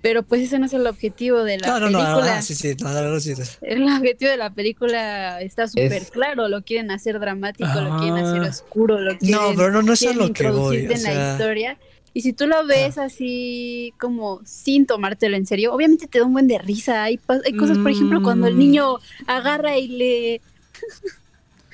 [0.02, 2.38] Pero pues ese no es el objetivo de la No, no, no, película.
[2.38, 3.34] ah, sí, sí, no, no, no, sí.
[3.62, 8.18] El objetivo de la película está súper Es- claro, lo quieren hacer dramático, lo quieren
[8.18, 8.30] Ah.
[8.30, 10.78] hacer oscuro, lo quieren, No, pero no, no es a lo que voy.
[10.78, 11.78] introducirte O en la sea, historia.
[12.16, 16.34] Y si tú lo ves así como sin tomártelo en serio, obviamente te da un
[16.34, 17.04] buen de risa.
[17.04, 18.60] Hay, hay cosas, por ejemplo, cuando el Mm.
[18.60, 20.42] niño agarra y le...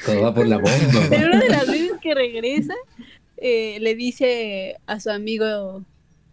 [0.06, 0.70] Todo va por la bomba.
[1.10, 2.74] Pero una de las veces que regresa,
[3.42, 5.84] eh, le dice a su amigo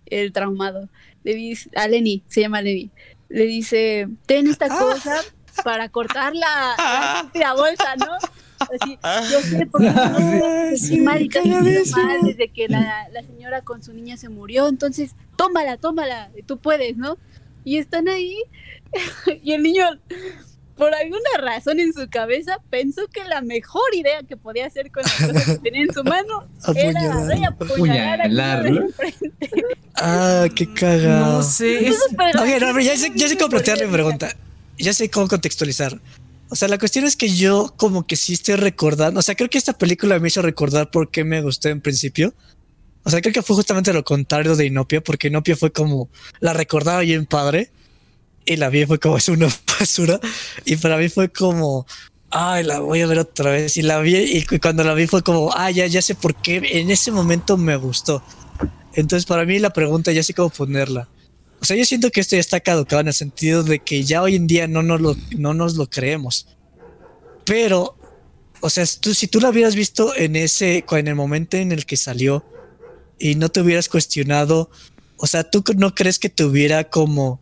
[0.07, 0.89] el traumado,
[1.25, 2.91] le dice, a Lenny, se llama Lenny,
[3.29, 4.79] le dice, ten esta Ah.
[4.79, 5.21] cosa
[5.65, 8.13] para cortar la, la, la bolsa, ¿no?
[8.59, 8.99] Así,
[9.31, 11.29] yo sé por qué no, sentido mal
[12.25, 16.97] desde que la, la señora con su niña se murió, entonces tómala, tómala, tú puedes,
[16.97, 17.19] ¿no?
[17.65, 18.39] Y están ahí
[19.43, 19.85] y el niño,
[20.77, 25.03] por alguna razón en su cabeza, pensó que la mejor idea que podía hacer con
[25.05, 28.71] la cosa que tenía en su mano era apuñalar.
[29.95, 31.39] Ah, qué cagado.
[31.39, 31.75] No sé.
[31.75, 34.29] es- Entonces, pero- Ok, no, pero ya sé, ya sé cómo plantear mi pregunta.
[34.79, 35.99] Ya sé cómo contextualizar.
[36.49, 39.49] O sea, la cuestión es que yo como que sí estoy recordando, o sea, creo
[39.51, 42.35] que esta película me hizo recordar por qué me gustó en principio.
[43.03, 46.09] O sea, creo que fue justamente lo contrario de Inopia, porque Inopia fue como,
[46.41, 47.71] la recordaba bien padre,
[48.47, 49.49] y la vi fue como, es una
[49.81, 50.19] basura,
[50.65, 51.87] y para mí fue como,
[52.31, 55.07] ay, la voy a ver otra vez, y la vi, y cu- cuando la vi
[55.07, 58.23] fue como, ah, ya, ya sé por qué, en ese momento me gustó.
[58.95, 61.09] Entonces, para mí la pregunta, ya sé cómo ponerla.
[61.61, 64.23] O sea, yo siento que esto ya está caducado en el sentido de que ya
[64.23, 66.47] hoy en día no nos lo, no nos lo creemos.
[67.45, 67.97] Pero,
[68.61, 71.87] o sea, tú, si tú lo hubieras visto en ese, en el momento en el
[71.87, 72.45] que salió
[73.19, 74.71] y no te hubieras cuestionado,
[75.17, 77.41] o sea, tú no crees que tuviera como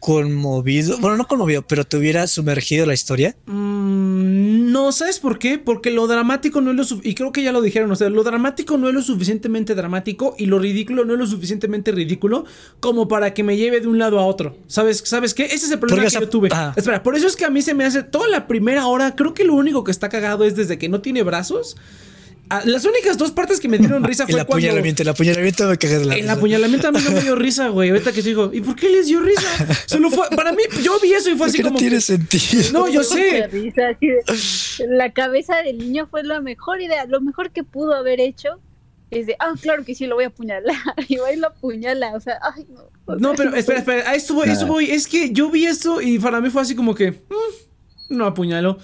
[0.00, 3.36] conmovido, bueno, no conmovido, pero te hubiera sumergido la historia?
[3.46, 5.58] Mm, no, ¿sabes por qué?
[5.58, 8.08] Porque lo dramático no es lo suficiente, y creo que ya lo dijeron, o sea,
[8.08, 12.46] lo dramático no es lo suficientemente dramático y lo ridículo no es lo suficientemente ridículo
[12.80, 14.56] como para que me lleve de un lado a otro.
[14.66, 15.44] ¿Sabes, ¿sabes qué?
[15.44, 16.48] Ese es el problema que yo tuve.
[16.76, 19.34] Espera, por eso es que a mí se me hace toda la primera hora, creo
[19.34, 21.76] que lo único que está cagado es desde que no tiene brazos
[22.64, 25.98] las únicas dos partes que me dieron risa fue el apuñalamiento, el apuñalamiento me cagué
[25.98, 27.90] de la El apuñalamiento a mí no me dio risa, güey.
[27.90, 29.48] Ahorita que digo, ¿y por qué les dio risa?
[29.86, 31.74] Solo fue, para mí, yo vi eso y fue así como.
[31.74, 32.62] No tiene sentido.
[32.72, 33.48] No, yo sé.
[34.88, 38.60] la cabeza del niño fue la mejor idea, lo mejor que pudo haber hecho.
[39.10, 40.76] Es de, ah, claro que sí, lo voy a apuñalar.
[41.08, 42.14] Y va y lo apuñala.
[42.14, 43.16] O sea, ay, no.
[43.16, 44.10] No, pero espera, espera.
[44.10, 44.90] A esto voy, eso voy.
[44.90, 47.10] Es que yo vi esto y para mí fue así como que.
[47.10, 48.78] Mm, no apuñalo.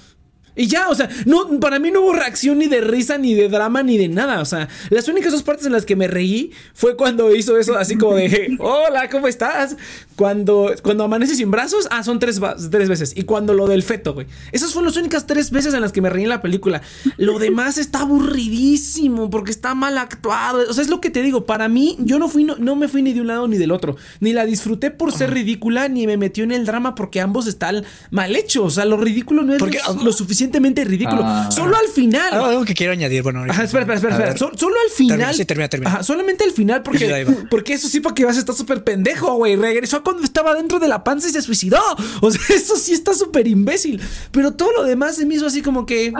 [0.56, 3.50] Y ya, o sea, no, para mí no hubo reacción ni de risa, ni de
[3.50, 4.40] drama, ni de nada.
[4.40, 7.76] O sea, las únicas dos partes en las que me reí fue cuando hizo eso
[7.76, 9.76] así como de, hola, ¿cómo estás?
[10.16, 12.40] Cuando, cuando amanece sin brazos, ah, son tres,
[12.70, 13.12] tres veces.
[13.14, 14.26] Y cuando lo del feto, güey.
[14.50, 16.80] Esas fueron las únicas tres veces en las que me reí en la película.
[17.18, 20.64] Lo demás está aburridísimo porque está mal actuado.
[20.70, 21.44] O sea, es lo que te digo.
[21.44, 23.72] Para mí, yo no fui, no, no me fui ni de un lado ni del
[23.72, 23.96] otro.
[24.20, 27.84] Ni la disfruté por ser ridícula, ni me metió en el drama porque ambos están
[28.10, 28.64] mal hechos.
[28.64, 29.60] O sea, lo ridículo no es
[30.02, 30.45] lo suficiente
[30.84, 31.22] ridículo.
[31.24, 31.50] Ah.
[31.50, 32.32] Solo al final.
[32.32, 33.44] Algo que quiero añadir, bueno.
[33.44, 34.36] espera, espera, espera.
[34.36, 35.34] solo al final.
[35.34, 35.90] Sí, termina, termina.
[35.90, 39.56] Ajá, solamente al final, porque, porque eso sí, porque vas a estar súper pendejo, güey.
[39.56, 41.80] Regresó cuando estaba dentro de la panza y se suicidó.
[42.20, 44.00] O sea, eso sí está súper imbécil.
[44.30, 46.12] Pero todo lo demás se me hizo así como que.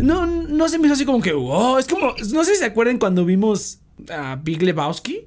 [0.00, 1.32] no, no se me hizo así como que.
[1.32, 1.78] Wow.
[1.78, 2.14] Es como.
[2.32, 5.24] No sé si se acuerdan cuando vimos a Big Lebowski.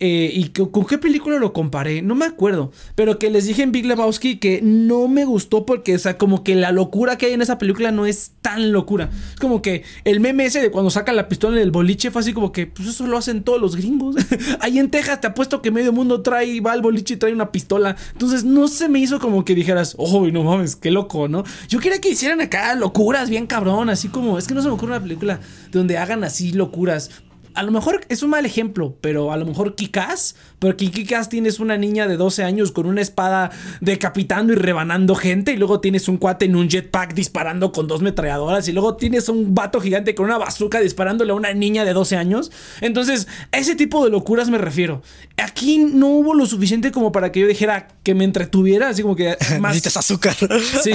[0.00, 2.02] Eh, ¿Y con qué película lo comparé?
[2.02, 2.72] No me acuerdo.
[2.96, 6.42] Pero que les dije en Big Lebowski que no me gustó porque, o sea, como
[6.42, 9.10] que la locura que hay en esa película no es tan locura.
[9.32, 12.20] Es como que el meme ese de cuando saca la pistola en el boliche fue
[12.20, 14.16] así como que, pues eso lo hacen todos los gringos.
[14.60, 17.52] Ahí en Texas te apuesto que medio mundo trae, va al boliche y trae una
[17.52, 17.94] pistola.
[18.12, 21.44] Entonces no se me hizo como que dijeras, oh, no mames, qué loco, ¿no?
[21.68, 24.74] Yo quería que hicieran acá locuras bien cabrón, así como, es que no se me
[24.74, 25.38] ocurre una película
[25.70, 27.10] donde hagan así locuras
[27.54, 31.60] a lo mejor es un mal ejemplo, pero a lo mejor Kikaz, porque Kikaz tienes
[31.60, 36.08] una niña de 12 años con una espada decapitando y rebanando gente, y luego tienes
[36.08, 40.14] un cuate en un jetpack disparando con dos metralladoras, y luego tienes un vato gigante
[40.14, 42.50] con una bazooka disparándole a una niña de 12 años.
[42.80, 45.02] Entonces, a ese tipo de locuras me refiero.
[45.36, 49.16] Aquí no hubo lo suficiente como para que yo dijera que me entretuviera, así como
[49.16, 49.72] que más.
[49.74, 50.36] Necesitas azúcar.
[50.82, 50.92] Sí.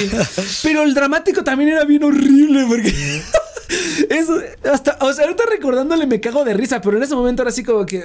[0.63, 2.93] Pero el dramático también era bien horrible, porque.
[4.09, 4.39] Eso,
[4.71, 7.63] hasta, o sea, ahorita recordándole me cago de risa, pero en ese momento era así
[7.63, 8.03] como que,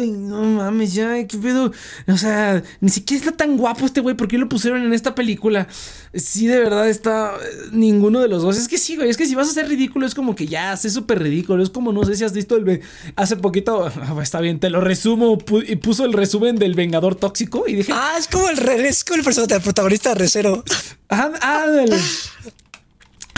[0.00, 1.72] ay, no mames, ya, qué pedo.
[2.08, 5.14] O sea, ni siquiera está tan guapo este güey, ¿por qué lo pusieron en esta
[5.14, 5.68] película?
[6.14, 7.34] Sí, de verdad está
[7.72, 8.56] ninguno de los dos.
[8.56, 10.72] Es que sí, güey, es que si vas a ser ridículo es como que ya,
[10.72, 11.62] es súper ridículo.
[11.62, 12.80] Es como, no sé si has visto el...
[13.16, 13.90] Hace poquito,
[14.22, 17.92] está bien, te lo resumo, y puso el resumen del Vengador Tóxico y dije...
[17.94, 20.64] Ah, es como el, es como el personaje, el protagonista recero.
[21.08, 21.66] Ah, ah,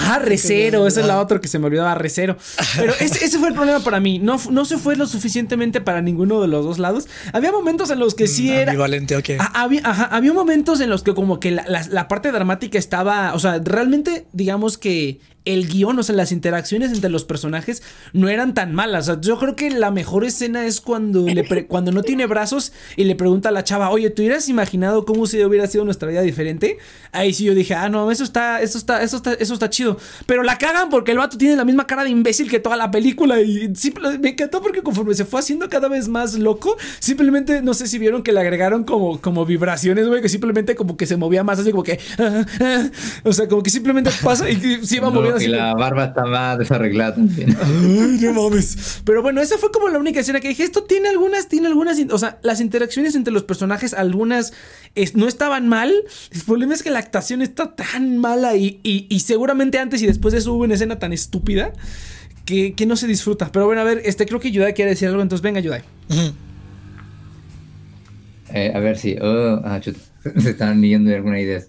[0.08, 2.36] Ah, Recero, esa es la otra que se me olvidaba, Recero.
[2.76, 4.18] Pero ese, fue el problema para mí.
[4.18, 7.08] No, no se fue lo suficientemente para ninguno de los dos lados.
[7.32, 8.72] Había momentos en los que sí mm, era.
[8.72, 9.30] Ambivalente, ok.
[9.38, 13.34] Ah, había, había momentos en los que, como que la parte dramática estaba.
[13.34, 17.82] O sea, realmente, digamos que el guion, o sea, las interacciones entre los personajes
[18.12, 19.08] no eran tan malas.
[19.08, 22.72] O sea, yo creo que la mejor escena es cuando, le cuando no tiene brazos
[22.96, 26.08] y le pregunta a la chava, oye, ¿tú hubieras imaginado cómo si hubiera sido nuestra
[26.08, 26.76] vida diferente?
[27.12, 29.96] Ahí sí yo dije, ah, no, eso está, eso está, eso está, eso está chido.
[30.26, 32.90] Pero la cagan porque el vato tiene la misma cara de imbécil que toda la
[32.90, 33.72] película y
[34.20, 37.98] me encantó porque conforme se fue haciendo cada vez más loco, simplemente, no sé si
[37.98, 41.58] vieron que le agregaron como, como vibraciones, güey, que simplemente como que se movía más
[41.58, 42.90] así como que, ah, ah,
[43.24, 46.58] o sea, como que simplemente pasa y se iba moviendo y la barba está más
[46.58, 47.56] desarreglada también.
[47.62, 49.02] Ay, no mames.
[49.04, 50.64] Pero bueno, esa fue como la única escena que dije.
[50.64, 51.98] Esto tiene algunas, tiene algunas.
[52.10, 54.52] O sea, las interacciones entre los personajes, algunas
[55.14, 55.92] no estaban mal.
[56.30, 60.32] El problema es que la actuación está tan mala y, y, seguramente antes y después
[60.32, 61.72] de eso hubo una escena tan estúpida
[62.44, 63.50] que, que, no se disfruta.
[63.52, 65.82] Pero bueno, a ver, este creo que Yudai quiere decir algo, entonces venga, Yudai.
[68.52, 69.16] Eh, a ver si.
[69.20, 71.62] Oh, ah, se están yendo alguna idea.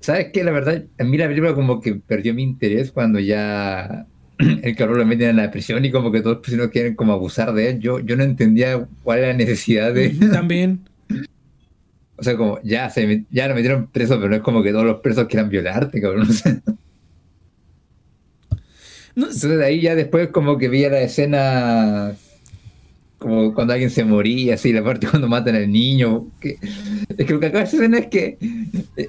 [0.00, 0.44] ¿Sabes qué?
[0.44, 4.06] La verdad, a mí la película como que perdió mi interés cuando ya
[4.38, 7.12] el cabrón lo meten en la prisión y como que todos los no quieren como
[7.12, 7.80] abusar de él.
[7.80, 10.10] Yo, yo no entendía cuál era la necesidad de...
[10.10, 10.80] También.
[12.20, 14.84] O sea, como ya, se, ya lo metieron preso, pero no es como que todos
[14.84, 16.26] los presos quieran violarte, cabrón.
[19.14, 22.16] Entonces de ahí ya después como que vi la escena
[23.18, 26.28] como cuando alguien se moría, así, la parte cuando matan al niño.
[26.40, 26.58] Que,
[27.16, 28.38] es que lo que acaba de suceder es que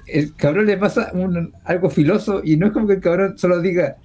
[0.08, 3.62] el cabrón le pasa un, algo filoso y no es como que el cabrón solo
[3.62, 3.98] diga,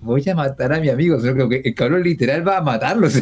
[0.00, 3.08] voy a matar a mi amigo, sino que el cabrón literal va a matarlo.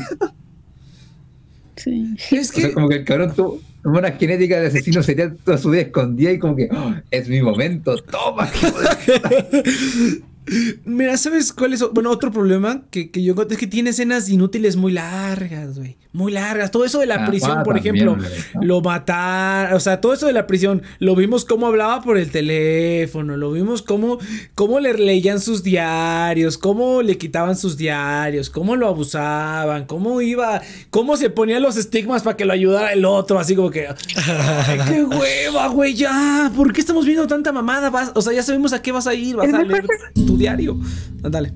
[1.78, 2.16] Sí.
[2.30, 2.72] Es que...
[2.72, 6.38] como que el cabrón tuvo, una genética de asesino serial toda su vida escondida y
[6.38, 8.48] como que "Oh, es mi momento, toma.
[10.84, 11.82] Mira, ¿sabes cuál es?
[11.92, 15.96] Bueno, otro problema que, que yo encontré es que tiene escenas inútiles muy largas, güey.
[16.12, 16.70] Muy largas.
[16.70, 18.16] Todo eso de la Ah, prisión, por también, ejemplo,
[18.62, 22.30] lo matar, o sea, todo eso de la prisión, lo vimos cómo hablaba por el
[22.30, 24.18] teléfono, lo vimos cómo,
[24.54, 30.62] cómo le leían sus diarios, cómo le quitaban sus diarios, cómo lo abusaban, cómo iba,
[30.90, 34.78] cómo se ponían los estigmas para que lo ayudara el otro, así como que, ay,
[34.88, 37.90] qué hueva, güey, ya, ¿por qué estamos viendo tanta mamada?
[37.90, 40.78] Vas- o sea, ya sabemos a qué vas a ir, vas a leer tu diario.
[41.22, 41.52] Ándale.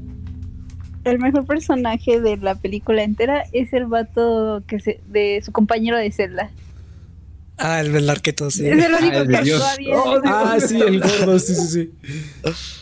[1.05, 5.97] El mejor personaje de la película entera es el vato que se, de su compañero
[5.97, 6.51] de celda.
[7.57, 8.67] Ah, el Belarqueto, sí.
[8.67, 9.95] Es el único el que actúa bien.
[9.97, 11.91] Oh, Ah, sí, el gordo, sí, sí, sí.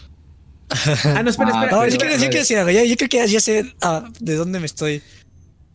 [1.04, 1.70] Ah, no, espera, Ah, espera.
[1.70, 2.28] No, yo quiero, decir
[2.98, 5.02] creo que ya, sé ah, de dónde me estoy.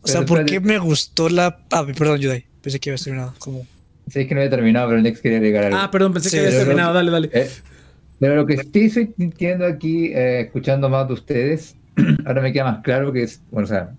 [0.02, 0.52] O sea, Pero ¿por espérate.
[0.52, 1.58] qué me gustó la.
[1.72, 2.44] Ah, perdón, Yudai.
[2.62, 3.34] Pensé que había terminado.
[3.38, 3.66] Como...
[4.08, 5.78] Sí, que no había terminado, pero Nex quería agregar algo.
[5.78, 6.94] Ah, perdón, pensé Sí, que habías pero- terminado.
[6.94, 7.30] Dale, dale.
[7.32, 7.50] Eh,
[8.24, 11.76] pero lo que sí estoy sintiendo aquí, eh, escuchando más de ustedes,
[12.24, 13.90] ahora me queda más claro que es, bueno, o sea,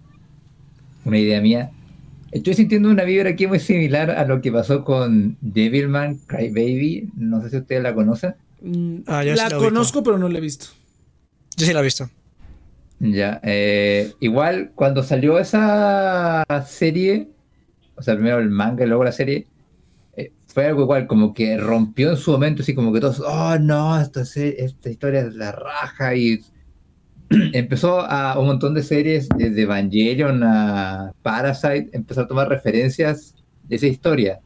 [1.04, 1.70] una idea mía.
[2.32, 7.12] Estoy sintiendo una vibra aquí muy similar a lo que pasó con Devilman Crybaby.
[7.18, 8.34] No sé si ustedes la conocen.
[8.64, 9.70] Mm, Ah, yo sí la la ubico.
[9.70, 10.66] conozco, pero no la he visto.
[11.56, 12.10] Yo sí la he visto.
[13.00, 17.28] Ya, eh, igual cuando salió esa serie,
[17.96, 19.46] o sea, primero el manga y luego la serie,
[20.56, 24.00] fue algo igual, como que rompió en su momento, así como que todos, oh no,
[24.00, 26.40] esta, se- esta historia es la raja, y
[27.54, 33.76] empezó a un montón de series, desde Evangelion a Parasite, empezó a tomar referencias de
[33.76, 34.40] esa historia.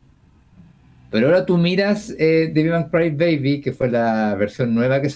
[1.12, 5.10] Pero ahora tú miras eh, Devil May Cry Baby, que fue la versión nueva que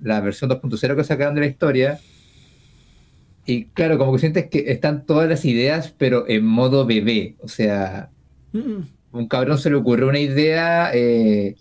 [0.00, 2.00] la versión 2.0 que sacaron de la historia,
[3.46, 7.36] y claro, como que sientes que están todas las ideas, pero en modo bebé.
[7.40, 8.10] O sea,
[8.52, 11.56] Mm, un cabrón se le ocurrió una idea eh,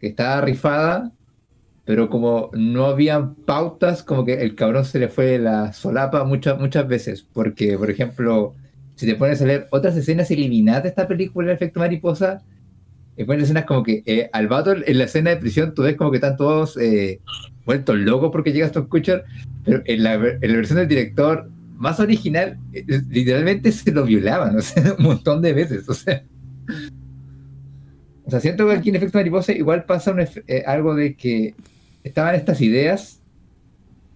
[0.00, 1.12] que estaba rifada,
[1.84, 6.58] pero como no habían pautas, como que el cabrón se le fue la solapa muchas,
[6.58, 7.26] muchas veces.
[7.32, 8.54] Porque, por ejemplo,
[8.96, 12.42] si te pones a leer otras escenas eliminadas de esta película, El efecto mariposa,
[13.16, 15.96] y ponen escenas como que eh, al vato en la escena de prisión tú ves
[15.96, 17.20] como que están todos eh,
[17.66, 19.24] vueltos locos porque llega Tom Kutcher,
[19.64, 24.56] pero en la, en la versión del director más original, eh, literalmente se lo violaban,
[24.58, 26.22] o sea, un montón de veces, o sea.
[28.24, 31.14] O sea, siento que aquí en Efecto Mariposa igual pasa un efe- eh, algo de
[31.14, 31.54] que
[32.04, 33.18] estaban estas ideas,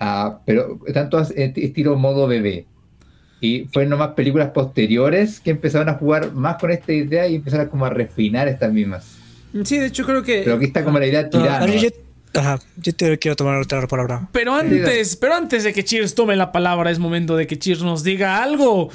[0.01, 2.67] ah, pero están todas t- estilo modo bebé.
[3.41, 7.69] Y fueron nomás películas posteriores que empezaron a jugar más con esta idea y empezaron
[7.69, 9.17] como a refinar estas mismas.
[9.65, 10.43] Sí, de hecho creo que...
[10.45, 11.59] Pero aquí está como la idea No, tirada.
[11.63, 11.83] a ver, ¿no?
[11.83, 11.89] yo,
[12.35, 14.29] ajá, yo te quiero tomar otra palabra.
[14.33, 17.83] Pero antes, pero antes de que Cheers tome la palabra, es momento de que Cheers
[17.83, 18.91] nos diga algo.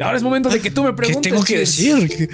[0.00, 1.22] Ahora es momento de que tú me ¿Qué preguntes.
[1.30, 2.08] tengo que Cheers.
[2.08, 2.30] decir?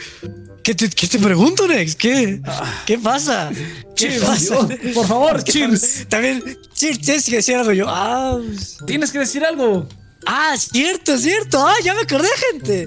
[0.64, 1.96] ¿Qué, te, qué te pregunto, Nex?
[1.96, 2.40] ¿Qué,
[2.86, 3.50] ¿Qué pasa?
[3.96, 4.66] ¿Qué Cheers, pasa?
[4.66, 6.06] Dios, por favor, ¿Qué Cheers.
[6.08, 6.42] También,
[6.74, 7.72] Cheers, tienes que decir algo.
[7.72, 8.38] Yo, ah,
[8.86, 9.88] Tienes que decir algo.
[10.26, 11.66] ah, cierto, cierto.
[11.66, 12.86] Ah, ya me acordé, gente.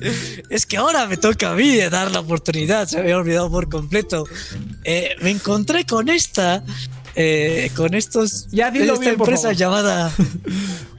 [0.49, 2.87] Es que ahora me toca a mí dar la oportunidad.
[2.87, 4.25] Se me había olvidado por completo.
[4.85, 6.63] Eh, me encontré con esta.
[7.15, 8.47] eh, con estos.
[8.51, 10.11] Ya dilo esta bien, empresa llamada.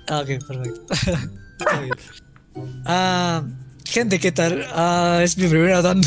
[0.08, 0.86] Ah, ok, perfecto.
[1.58, 1.94] Está bien.
[2.84, 3.42] Ah,
[3.84, 4.64] gente, ¿qué tal?
[4.72, 6.06] Ah, es mi primera dando.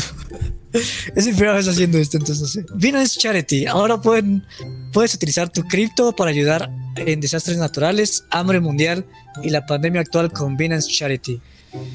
[1.14, 2.64] Es mi primera vez haciendo esto, entonces.
[2.74, 3.66] Binance Charity.
[3.66, 4.44] Ahora pueden,
[4.92, 9.04] puedes utilizar tu cripto para ayudar en desastres naturales, hambre mundial
[9.42, 11.40] y la pandemia actual con Binance Charity.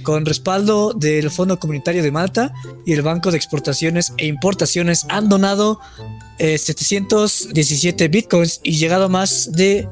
[0.04, 2.54] Con respaldo del Fondo Comunitario de Malta
[2.86, 5.82] y el Banco de Exportaciones e Importaciones han donado
[6.40, 9.90] eh, 717 bitcoins y llegado a más de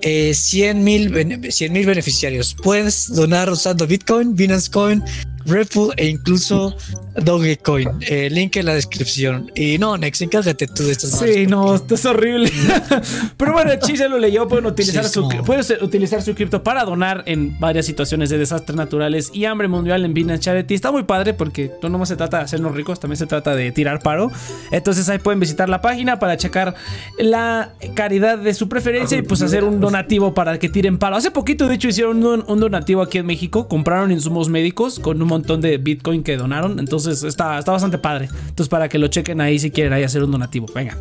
[0.00, 2.56] eh, 100 mil beneficiarios.
[2.60, 5.04] Puedes donar usando Bitcoin, Binance Coin,
[5.46, 6.76] Ripple e incluso
[7.16, 7.88] Dogecoin.
[8.00, 9.50] Eh, link en la descripción.
[9.54, 12.50] Y no, Nex, encárgate tú de estas Sí, no, esto es horrible.
[13.36, 14.48] Pero bueno, Cheers ya lo leyó.
[14.48, 15.44] Pueden utilizar, Sí, su, no.
[15.44, 20.04] puedes utilizar su cripto para donar en varias situaciones de desastres naturales y hambre mundial
[20.04, 20.74] en Binance Charity.
[20.74, 23.70] Está muy padre porque no nomás se trata de hacernos ricos, también se trata de
[23.72, 24.30] tirar paro.
[24.70, 26.74] Entonces ahí pueden visitar la página para checar
[27.18, 31.16] la caridad de su preferencia y pues hacer un donativo para que tiren paro.
[31.16, 33.68] Hace poquito, de hecho, hicieron un, un donativo aquí en México.
[33.68, 36.78] Compraron insumos médicos con un montón de Bitcoin que donaron.
[36.78, 38.28] Entonces está, está bastante padre.
[38.48, 40.66] Entonces para que lo chequen ahí si quieren ahí hacer un donativo.
[40.74, 40.96] Venga.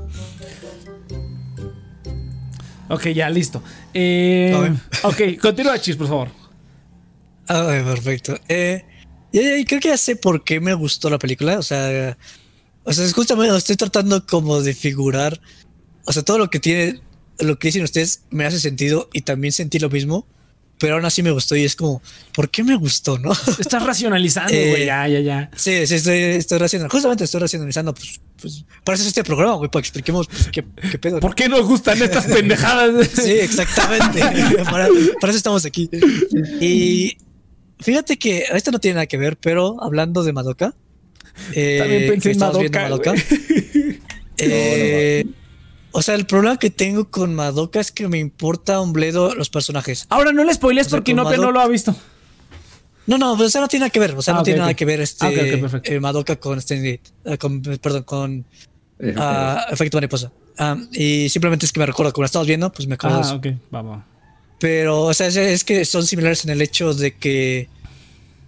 [2.90, 3.64] Ok, ya, listo.
[3.94, 4.74] Eh,
[5.04, 6.28] ok, continúa, Chis, por favor.
[7.48, 8.38] Ah, perfecto.
[8.50, 8.84] Eh,
[9.32, 11.58] creo que ya sé por qué me gustó la película.
[11.58, 12.18] O sea,
[12.84, 15.40] o sea, es justamente estoy tratando como de figurar.
[16.06, 17.00] O sea, todo lo que tiene,
[17.40, 20.26] lo que dicen ustedes me hace sentido y también sentí lo mismo.
[20.82, 22.02] Pero aún así me gustó y es como,
[22.34, 23.32] ¿por qué me gustó, no?
[23.32, 25.52] Estás racionalizando, güey, Eh, ya, ya, ya.
[25.56, 26.90] Sí, sí, estoy, estoy racionalizando.
[26.90, 30.50] Justamente estoy racionalizando, pues, pues para eso es este programa, güey, para que expliquemos pues,
[30.52, 31.20] qué, qué pedo.
[31.20, 33.08] ¿Por qué nos gustan estas pendejadas?
[33.10, 34.20] Sí, exactamente.
[34.66, 34.88] para,
[35.20, 35.88] para eso estamos aquí.
[36.60, 37.16] Y
[37.80, 40.74] fíjate que esto no tiene nada que ver, pero hablando de Madoka.
[41.54, 43.14] eh, También pensé en estamos viendo Madoka,
[44.38, 45.26] eh,
[45.92, 49.50] o sea, el problema que tengo con Madoka es que me importa un bledo los
[49.50, 50.06] personajes.
[50.10, 51.96] Ahora no le spoilees O sea, porque con no, Madoka- lo ha visto.
[53.08, 54.14] No, no, o sea, no tiene nada que ver.
[54.16, 55.32] O sea, Ah, no tiene nada que ver este Ah,
[55.84, 57.02] eh, Madoka con Gate.
[57.26, 58.46] eh, con, perdón, con
[59.00, 60.32] Eh, ah, Efecto Mariposa.
[60.94, 63.26] Y simplemente es que me recuerdo, como lo estamos viendo, pues me acuerdo de Ah,
[63.28, 63.36] eso.
[63.38, 64.04] ok, vamos.
[64.60, 67.68] Pero, o sea, es, es que son similares en el hecho de que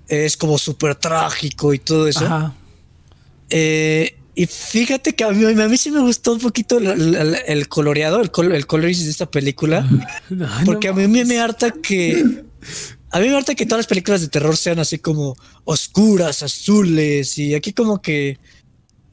[0.08, 2.24] es como súper trágico y todo eso.
[2.26, 2.54] Ajá.
[3.50, 7.38] Eh, y fíjate que a mí, a mí sí me gustó un poquito el, el-
[7.46, 9.88] el coloreado, el, col- el coloris de esta película.
[10.30, 12.44] Ay, Porque no a mí me, me harta que.
[13.12, 17.38] A mí me harta que todas las películas de terror sean así como oscuras, azules.
[17.38, 18.40] Y aquí, como que.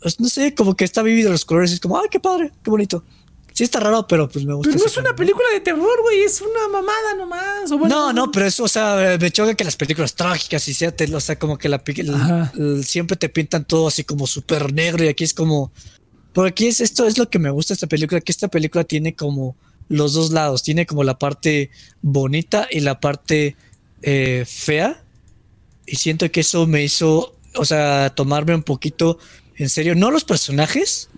[0.00, 1.70] pues, no sé, como que está vivido los colores.
[1.70, 3.04] y Es como, ay, qué padre, qué bonito.
[3.52, 4.70] Sí, está raro, pero pues me gusta.
[4.72, 7.70] Pero no es una película de terror, güey, es una mamada nomás.
[7.70, 10.74] o bueno, no, no, pero eso, o sea, me choca que las películas trágicas y
[10.74, 11.82] sea, te- o sea, como que la,
[12.56, 15.72] el- siempre te pintan todo así como súper negro y aquí es como,
[16.32, 18.84] por aquí es esto es lo que me gusta de esta película, que esta película
[18.84, 19.56] tiene como
[19.88, 21.70] los dos lados, tiene como la parte
[22.00, 23.56] bonita y la parte
[24.02, 25.02] eh, fea
[25.84, 29.18] y siento que eso me hizo, o sea, tomarme un poquito
[29.56, 31.09] en serio, no los personajes,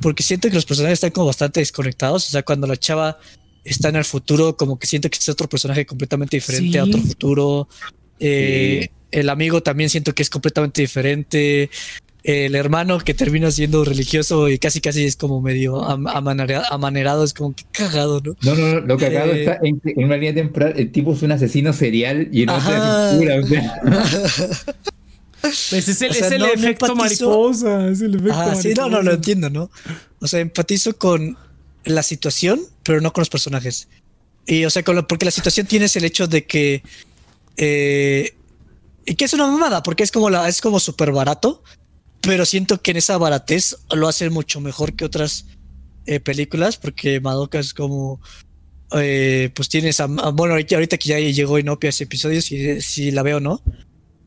[0.00, 3.18] porque siento que los personajes están como bastante desconectados, o sea, cuando la chava
[3.64, 7.00] está en el futuro, como que siento que es otro personaje completamente diferente a otro
[7.00, 7.68] futuro.
[8.18, 11.68] Eh, El amigo también siento que es completamente diferente.
[12.22, 17.24] El hermano que termina siendo religioso y casi casi es como medio am- amanera- amanerado,
[17.24, 18.36] es como que cagado, ¿no?
[18.42, 21.22] No, no, no, lo que acabo Eh, está en, una línea temporal, el tipo es
[21.22, 22.68] un asesino serial y en Ajá.
[22.68, 24.74] otra es un cura, o sea.
[25.42, 27.88] Pues es el, O sea, es el no- efecto mariposa.
[27.88, 29.70] Es el efecto Ah, sí, no, no, lo entiendo, ¿no?
[30.20, 31.36] O sea, empatizo con
[31.84, 33.88] la situación, pero no con los personajes.
[34.46, 36.82] Y, o sea, con lo- porque la situación tienes el hecho de que.
[37.56, 38.34] eh,
[39.06, 41.62] y que es una mamada, porque es como la, es como súper barato,
[42.20, 45.46] pero siento que en esa baratez lo hacen mucho mejor que otras
[46.06, 48.20] eh, películas, porque Madoka es como.
[48.92, 52.80] eh, pues tienes a, a- bueno ahorita, ahorita que ya llegó Inopia ese episodio si,
[52.82, 53.62] si la veo o no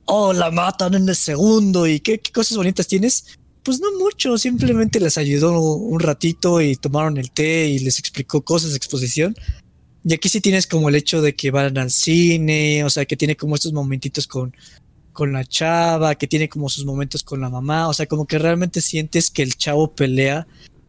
[0.06, 5.00] oh la matan en el segundo y qué, cosas bonitas tienes pues no mucho, simplemente
[5.00, 9.36] les ayudó un ratito y tomaron el té y les explicó cosas exposición.
[10.04, 13.16] Y aquí sí tienes como el hecho de que van al cine, o sea, que
[13.16, 14.54] tiene como estos momentitos con,
[15.14, 18.38] con la chava, que tiene como sus momentos con la mamá, o sea, como que
[18.38, 20.46] realmente sientes que el chavo pelea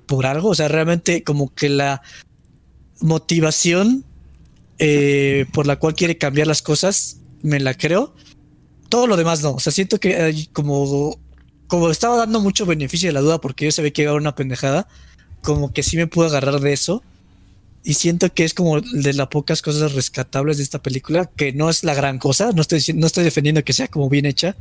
[0.07, 2.03] por algo, o sea, realmente como que la
[3.01, 4.05] motivación
[4.79, 8.17] eh, por la cual quiere cambiar las cosas, me la creo.
[8.95, 11.19] Todo lo demás no, o sea, siento que como
[11.67, 14.15] como estaba dando mucho beneficio de la duda porque yo se ve que iba a
[14.15, 14.87] una pendejada,
[15.43, 17.03] como que sí me pude agarrar de eso.
[17.83, 21.71] Y siento que es como de las pocas cosas rescatables de esta película, que no
[21.71, 24.55] es la gran cosa, no estoy, no estoy defendiendo que sea como bien hecha,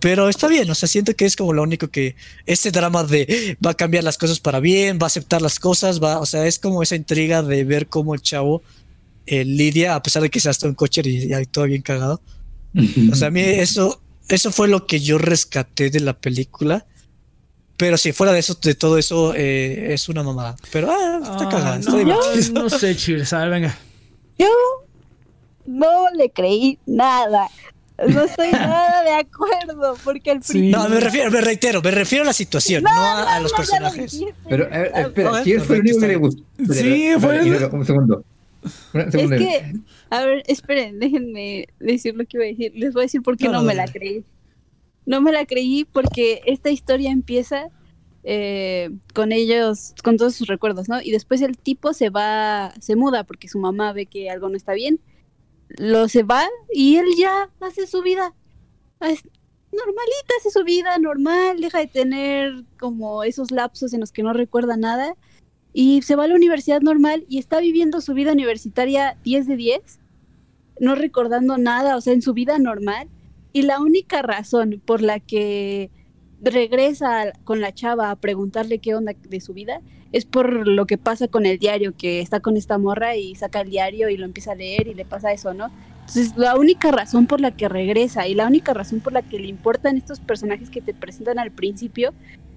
[0.00, 3.56] pero está bien, o sea, siento que es como lo único que, ese drama de
[3.64, 6.44] va a cambiar las cosas para bien, va a aceptar las cosas, va, o sea,
[6.48, 8.64] es como esa intriga de ver cómo el chavo
[9.26, 12.20] eh, lidia, a pesar de que sea hasta un coche y, y todo bien cagado.
[13.12, 16.86] O sea, a mí eso, eso fue lo que yo rescaté de la película.
[17.76, 20.54] Pero si fuera de eso, de todo eso, eh, es una mamada.
[20.70, 22.60] Pero ah, está Ah, cagada, está no, divertida.
[22.62, 23.32] no sé, Cheers.
[23.32, 23.78] A ver, venga.
[24.38, 24.46] Yo
[25.66, 27.48] no le creí nada.
[28.08, 30.68] No estoy nada de acuerdo porque al Sí.
[30.70, 33.56] No, me refiero, me reitero, me refiero a la situación, no, a, a los lo
[33.56, 34.12] personajes.
[34.12, 34.34] dijiste.
[34.48, 36.42] Pero, espera, ¿quién fue el único que le gustó?
[36.72, 38.24] Sí, fue- Un segundo.
[38.94, 39.74] Es que,
[40.10, 42.72] a ver, esperen, déjenme decir lo que iba a decir.
[42.74, 44.24] Les voy a decir por qué No, no, no, me la creí.
[45.06, 47.68] No me la creí porque esta historia empieza
[48.22, 51.02] eh, con ellos, con todos sus recuerdos, ¿no?
[51.02, 54.56] Y después el tipo se va, se muda porque su mamá ve que algo no
[54.56, 55.00] está bien.
[55.68, 58.34] Lo se va y él ya hace su vida.
[59.00, 59.24] Es
[59.72, 64.32] normalita, hace su vida normal, deja de tener como esos lapsos en los que no
[64.32, 65.16] recuerda nada
[65.76, 69.56] y se va a la universidad normal y está viviendo su vida universitaria 10 de
[69.56, 69.98] 10,
[70.80, 73.08] no recordando nada, o sea, en su vida normal.
[73.52, 75.90] Y la única razón por la que
[76.40, 79.80] regresa con la chava a preguntarle qué onda de su vida
[80.12, 83.62] es por lo que pasa con el diario, que está con esta morra y saca
[83.62, 85.72] el diario y lo empieza a leer y le pasa eso, ¿no?
[86.06, 89.40] Entonces, la única razón por la que regresa y la única razón por la que
[89.40, 92.14] le importan estos personajes que te presentan al principio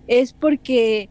[0.08, 1.10] es porque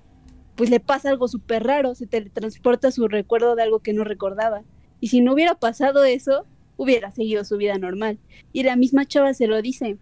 [0.56, 4.62] pues le pasa algo súper raro, se teletransporta su recuerdo de algo que no recordaba.
[5.00, 6.46] Y si no hubiera pasado eso,
[6.76, 8.18] hubiera seguido su vida normal.
[8.52, 9.98] Y la misma chava se lo dice.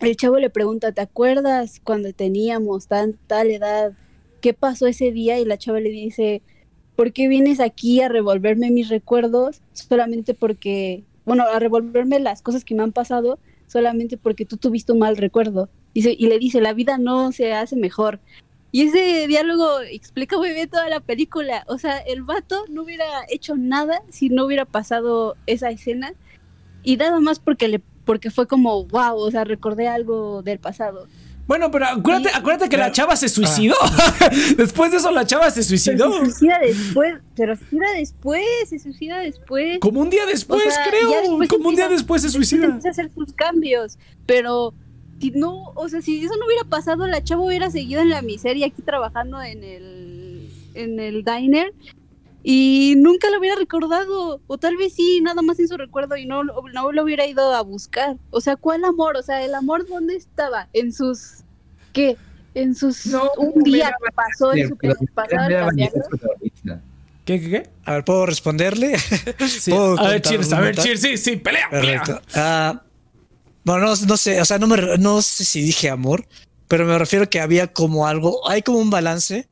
[0.00, 3.92] El chavo le pregunta, ¿te acuerdas cuando teníamos tan tal edad?
[4.40, 5.38] ¿Qué pasó ese día?
[5.38, 6.42] Y la chava le dice,
[6.96, 12.64] ¿por qué vienes aquí a revolverme mis recuerdos solamente porque, bueno, a revolverme las cosas
[12.64, 15.68] que me han pasado solamente porque tú tuviste un mal recuerdo?
[15.94, 18.20] Y le dice, la vida no se hace mejor.
[18.72, 21.64] Y ese diálogo explica muy bien toda la película.
[21.68, 26.12] O sea, el vato no hubiera hecho nada si no hubiera pasado esa escena.
[26.82, 31.08] Y nada más porque le porque fue como, wow, o sea, recordé algo del pasado.
[31.46, 33.76] Bueno, pero acuérdate, acuérdate que la chava se suicidó.
[34.56, 36.12] después de eso la chava se suicidó.
[36.12, 39.78] se suicida después, pero se suicida después, se suicida después.
[39.80, 41.38] Como un día después, creo.
[41.48, 42.64] Como un día después se suicida.
[42.66, 44.74] Empieza a hacer sus cambios, pero
[45.20, 48.22] si no, o sea, si eso no hubiera pasado, la chava hubiera seguido en la
[48.22, 51.72] miseria aquí trabajando en el en el diner
[52.48, 56.26] y nunca lo hubiera recordado, o tal vez sí, nada más en su recuerdo y
[56.26, 58.18] no, no lo hubiera ido a buscar.
[58.30, 59.16] O sea, ¿cuál amor?
[59.16, 60.68] O sea, el amor dónde estaba?
[60.72, 61.38] En sus
[61.92, 62.16] ¿qué?
[62.54, 63.04] En sus
[63.36, 64.76] un día que pasó en su
[65.12, 65.48] pasado
[67.24, 67.70] ¿Qué, qué, qué?
[67.84, 68.94] A ver, ¿puedo responderle?
[69.98, 72.04] a ver, Cheers, a ver, Cheers, sí, sí, pelea, pelea.
[72.36, 72.80] Ah,
[73.66, 76.26] bueno, no, no, sé, o sea, no, me, no sé si dije amor,
[76.66, 79.46] pero me refiero que había como algo, hay como un balance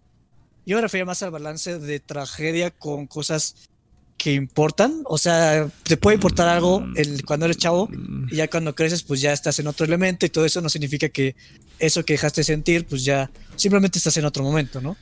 [0.67, 3.55] yo me refería más al balance de tragedia con cosas
[4.17, 5.03] que importan.
[5.05, 7.89] O sea, te puede importar algo el, cuando eres chavo
[8.31, 11.09] y ya cuando creces, pues ya estás en otro elemento y todo eso no significa
[11.09, 11.37] que
[11.79, 14.97] eso que dejaste sentir, pues ya simplemente estás en otro momento, ¿no?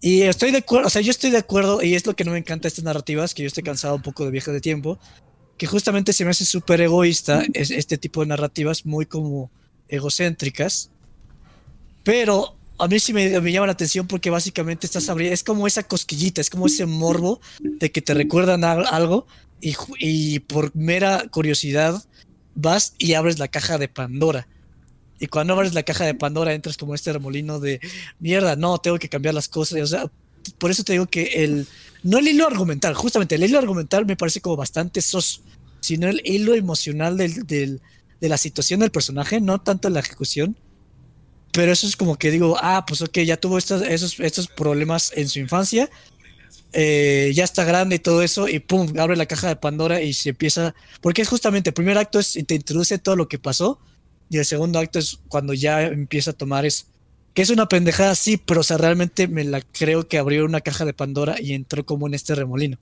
[0.00, 2.30] Y estoy de acuerdo, o sea, yo estoy de acuerdo y es lo que no
[2.30, 4.98] me encanta de estas narrativas, que yo estoy cansado un poco de viejas de tiempo,
[5.58, 9.50] que justamente se me hace súper egoísta es, este tipo de narrativas muy como
[9.88, 10.90] egocéntricas,
[12.04, 15.82] pero a mí sí me, llama la atención porque básicamente estás abriendo, es como esa
[15.82, 19.26] cosquillita, es como ese morbo de que te recuerdan algo
[19.60, 22.02] y, y, por mera curiosidad
[22.54, 24.46] vas y abres la caja de Pandora.
[25.18, 27.80] Y cuando abres la caja de Pandora entras como este remolino de
[28.20, 29.80] mierda, no, tengo que cambiar las cosas.
[29.80, 30.10] O sea,
[30.58, 31.66] por eso te digo que el,
[32.02, 35.42] no el hilo argumental, justamente el hilo argumental me parece como bastante sos,
[35.80, 37.80] sino el hilo emocional del, del,
[38.20, 40.56] de la situación del personaje, no tanto la ejecución
[41.52, 45.12] pero eso es como que digo, ah, pues ok, ya tuvo estos, esos, estos problemas
[45.16, 45.90] en su infancia,
[46.72, 50.12] eh, ya está grande y todo eso, y pum, abre la caja de Pandora y
[50.12, 53.80] se empieza, porque es justamente, el primer acto es, te introduce todo lo que pasó,
[54.30, 56.86] y el segundo acto es cuando ya empieza a tomar es,
[57.38, 60.84] que es una pendejada, sí, pero o realmente me la creo que abrió una caja
[60.84, 62.78] de Pandora y entró como en este remolino.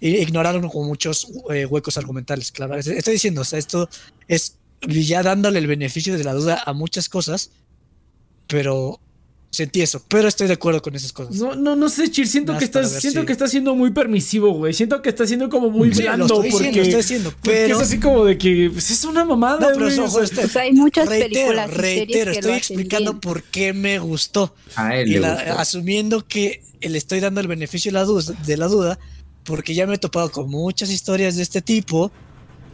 [0.00, 2.74] Ignoraron como muchos eh, huecos argumentales, claro.
[2.74, 3.88] Estoy diciendo, o sea, esto
[4.26, 7.52] es ya dándole el beneficio de la duda a muchas cosas,
[8.48, 8.98] pero
[9.50, 11.34] sentí eso, pero estoy de acuerdo con esas cosas.
[11.36, 14.72] No, no, no sé, Chir, siento que estás, siento que está siendo muy permisivo, güey.
[14.72, 17.82] Siento que está siendo como muy blando lo estoy porque, diciendo, estoy diciendo, pero es
[17.82, 19.58] así como de que pues, es una mamada.
[19.58, 24.54] No, pero ojo, este, hay muchas películas reitero, estoy explicando por qué me gustó.
[24.76, 25.58] A él y le la, gustó.
[25.58, 28.98] asumiendo que le estoy dando el beneficio de la, duda, de la duda,
[29.44, 32.12] porque ya me he topado con muchas historias de este tipo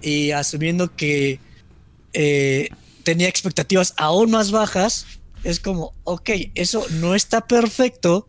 [0.03, 1.41] y asumiendo que
[2.13, 2.69] eh,
[3.03, 5.07] tenía expectativas aún más bajas
[5.45, 8.29] es como, ok, eso no está perfecto,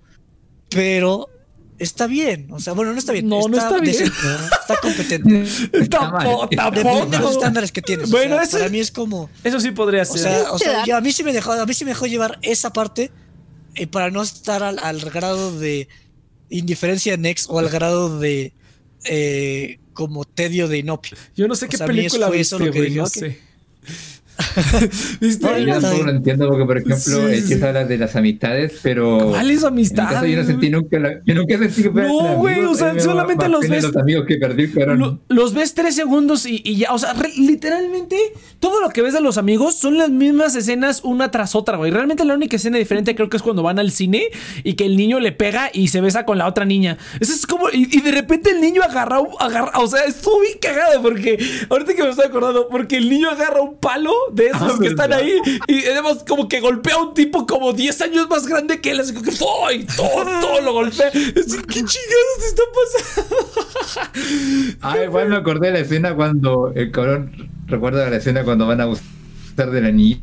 [0.69, 1.29] pero
[1.79, 2.47] está bien.
[2.51, 3.27] O sea, bueno, no está bien.
[3.27, 4.03] No, está no está bien.
[4.61, 5.87] está competente.
[5.89, 8.09] tampoco, Depende de los estándares que tienes.
[8.11, 9.29] Bueno, o sea, eso, para mí es como.
[9.43, 10.19] Eso sí podría O ser.
[10.19, 12.39] sea, o sea yo- a mí sí me dejó, a mí sí me dejó llevar
[12.41, 13.11] esa parte
[13.75, 15.87] eh, para no estar al, al grado de
[16.49, 18.53] indiferencia next o al grado de
[19.05, 21.17] eh, como tedio de inopio.
[21.35, 23.09] Yo no sé o qué película viste, eso lo que güey, dije, no ok.
[23.13, 23.39] sé.
[25.21, 25.45] ¿Viste?
[25.45, 26.97] No, Yo tampoco lo entiendo porque, por ejemplo,
[27.29, 27.59] Sí, sí.
[27.59, 29.29] que habla de las amistades, pero.
[29.29, 30.13] ¿Cuáles En mi amistades?
[30.13, 30.99] caso, yo no sentí nunca.
[30.99, 34.37] la- yo nunca sentí que No, güey, o sea, solamente los ves- Los amigos que
[34.37, 34.99] perdí fueron.
[34.99, 38.17] Lo- los ves tres segundos y, y ya, o sea, re- literalmente
[38.59, 41.91] todo lo que ves de los amigos son las mismas escenas una tras otra, güey.
[41.91, 44.23] Realmente la única escena diferente creo que es cuando van al cine
[44.63, 46.97] y que el niño le pega y se besa con la otra niña.
[47.19, 50.39] Eso es como, y, y de repente el niño agarra, un- agarra, o sea, estuvo
[50.41, 51.37] bien cagado porque,
[51.69, 54.87] ahorita que me estoy acordando, porque el niño agarra un palo de esos Ah, que
[54.87, 55.25] están ¿verdad?
[55.25, 58.91] ahí y además como que golpea a un tipo como 10 años más grande que
[58.91, 59.31] él, así como que
[59.67, 59.87] ¡ay!
[59.95, 61.07] todo, todo lo golpea.
[61.07, 64.77] Así, ¿Qué chingados está pasando?
[64.81, 68.81] Ah, igual me acordé de la escena cuando el cabrón recuerda la escena cuando van
[68.81, 70.21] a abusar de la niñita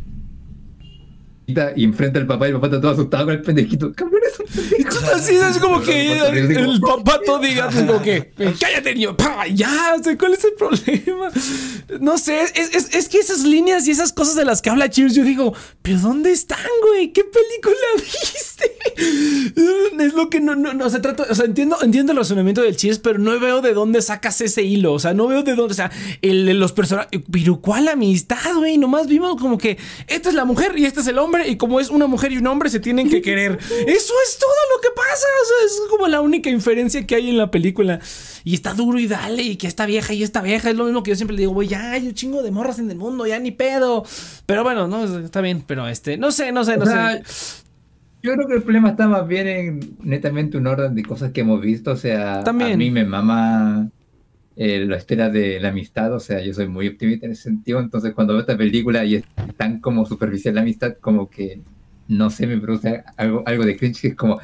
[1.46, 3.92] y enfrenta al papá y el papá está todo asustado con el pendejito.
[3.94, 4.20] Cabrón,
[4.78, 9.16] Y tú así es como que el, el papá todo diga, como que, cállate niño,
[9.16, 11.28] pa, ya, o sea, ¿cuál es el problema?
[12.00, 14.88] No sé, es, es- es que esas líneas y esas cosas de las que habla
[14.88, 17.12] Cheers, yo digo, ¿pero dónde están, güey?
[17.12, 18.72] ¿Qué película viste?
[20.02, 22.76] Es lo que no, no, no, se trata, o sea, entiendo, entiendo el razonamiento del
[22.76, 25.72] Cheers, pero no veo de dónde sacas ese hilo, o sea, no veo de dónde,
[25.72, 25.90] o sea,
[26.22, 28.78] el, los personajes, pero ¿cuál amistad, güey?
[28.78, 29.76] Nomás vimos como que
[30.06, 32.38] esta es la mujer y este es el hombre y como es una mujer y
[32.38, 33.52] un hombre se tienen que querer.
[33.68, 37.30] Eso es todo lo que pasa, o sea, es como la única inferencia que hay
[37.30, 38.00] en la película.
[38.44, 41.02] Y está duro y dale, y que esta vieja y esta vieja, es lo mismo
[41.02, 43.26] que yo siempre le digo, güey, ya hay un chingo de morras en el mundo,
[43.26, 44.04] ya ni pedo.
[44.46, 47.64] Pero bueno, no, está bien, pero este, no sé, no sé, no O sea, sé.
[48.22, 51.42] Yo creo que el problema está más bien en netamente un orden de cosas que
[51.42, 51.90] hemos visto.
[51.90, 52.72] O sea, También.
[52.72, 53.90] a mí me mama
[54.56, 56.12] eh, la historia de la amistad.
[56.14, 57.80] O sea, yo soy muy optimista en ese sentido.
[57.80, 59.24] Entonces, cuando veo esta película y es
[59.56, 61.60] tan como superficial la amistad, como que
[62.06, 64.38] no sé, me produce algo, algo de cringe que es como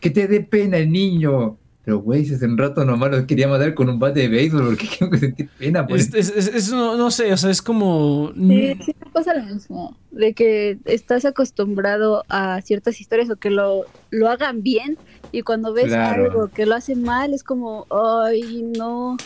[0.00, 1.56] que te dé pena el niño.
[1.82, 4.64] Pero, güey, si hace un rato nomás lo quería matar con un bate de béisbol,
[4.66, 7.48] porque tengo que sentir pena por Es, es- es- es- no, no sé, o sea,
[7.48, 8.32] es como...
[8.36, 13.50] Sí, sí me pasa lo mismo, de que estás acostumbrado a ciertas historias o que
[13.50, 14.98] lo, lo hagan bien
[15.30, 16.24] y cuando ves Claro.
[16.24, 19.16] algo que lo hace mal es como, ay, no.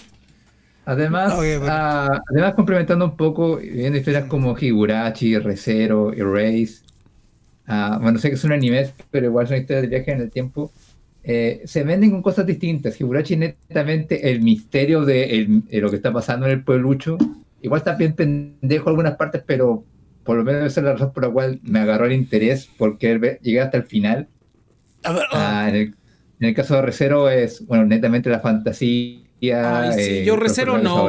[0.91, 1.67] Además, Ok, bueno.
[1.69, 6.81] ah, además complementando un poco, viendo historias como Higurashi, Recero, Erase,
[7.67, 10.73] ah, bueno, sé que son animes, pero igual son historias de viaje en el tiempo,
[11.23, 13.01] eh, se venden con cosas distintas.
[13.01, 17.19] Higurashi netamente el misterio de, el- de lo que está pasando en el pueblucho,
[17.63, 19.85] igual está bien pendejo en algunas partes, pero
[20.25, 23.39] por lo menos esa es la razón por la cual me agarró el interés, porque
[23.43, 24.29] llegué hasta el final.
[25.33, 25.83] Ah, en, el,
[26.41, 29.21] en el caso de Recero es, bueno, netamente la fantasía.
[29.43, 31.09] Ay, sí, eh, yo recero no.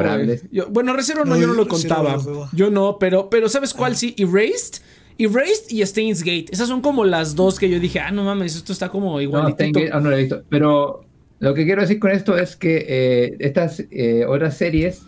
[0.50, 2.16] Yo- bueno, recero no, No, yo no lo contaba.
[2.16, 2.48] no.
[2.52, 4.14] Yo no, pero, pero ¿sabes cuál sí?
[4.18, 4.82] Erased.
[5.18, 6.46] Erased y Stains Gate.
[6.50, 9.20] Esas son como las dos que yo dije, ah, no mames, esto está como No,
[9.20, 9.54] igualitito.
[9.70, 10.42] Steingate aún no lo he visto.
[10.48, 11.04] Pero
[11.40, 15.02] lo que quiero decir con esto es que eh, estas eh, otras series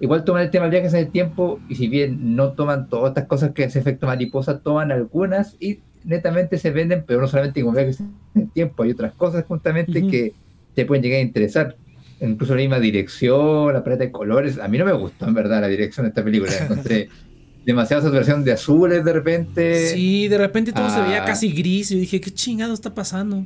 [0.00, 3.10] igual toman el tema de viajes en el tiempo y si bien no toman todas
[3.10, 7.60] estas cosas que hace efecto mariposa, toman algunas y netamente se venden, pero no solamente
[7.60, 10.32] como viajes en el tiempo, hay otras cosas justamente que
[10.74, 11.76] te pueden llegar a interesar.
[12.20, 14.58] Incluso la misma dirección, la paleta de colores.
[14.58, 16.52] A mí no me gustó en verdad la dirección de esta película.
[16.58, 17.08] Encontré
[17.64, 19.88] demasiada saturación de azules de repente.
[19.88, 21.26] Sí, de repente todo se veía Ah.
[21.26, 21.90] casi gris.
[21.90, 23.44] Y yo dije, ¿qué chingado está pasando?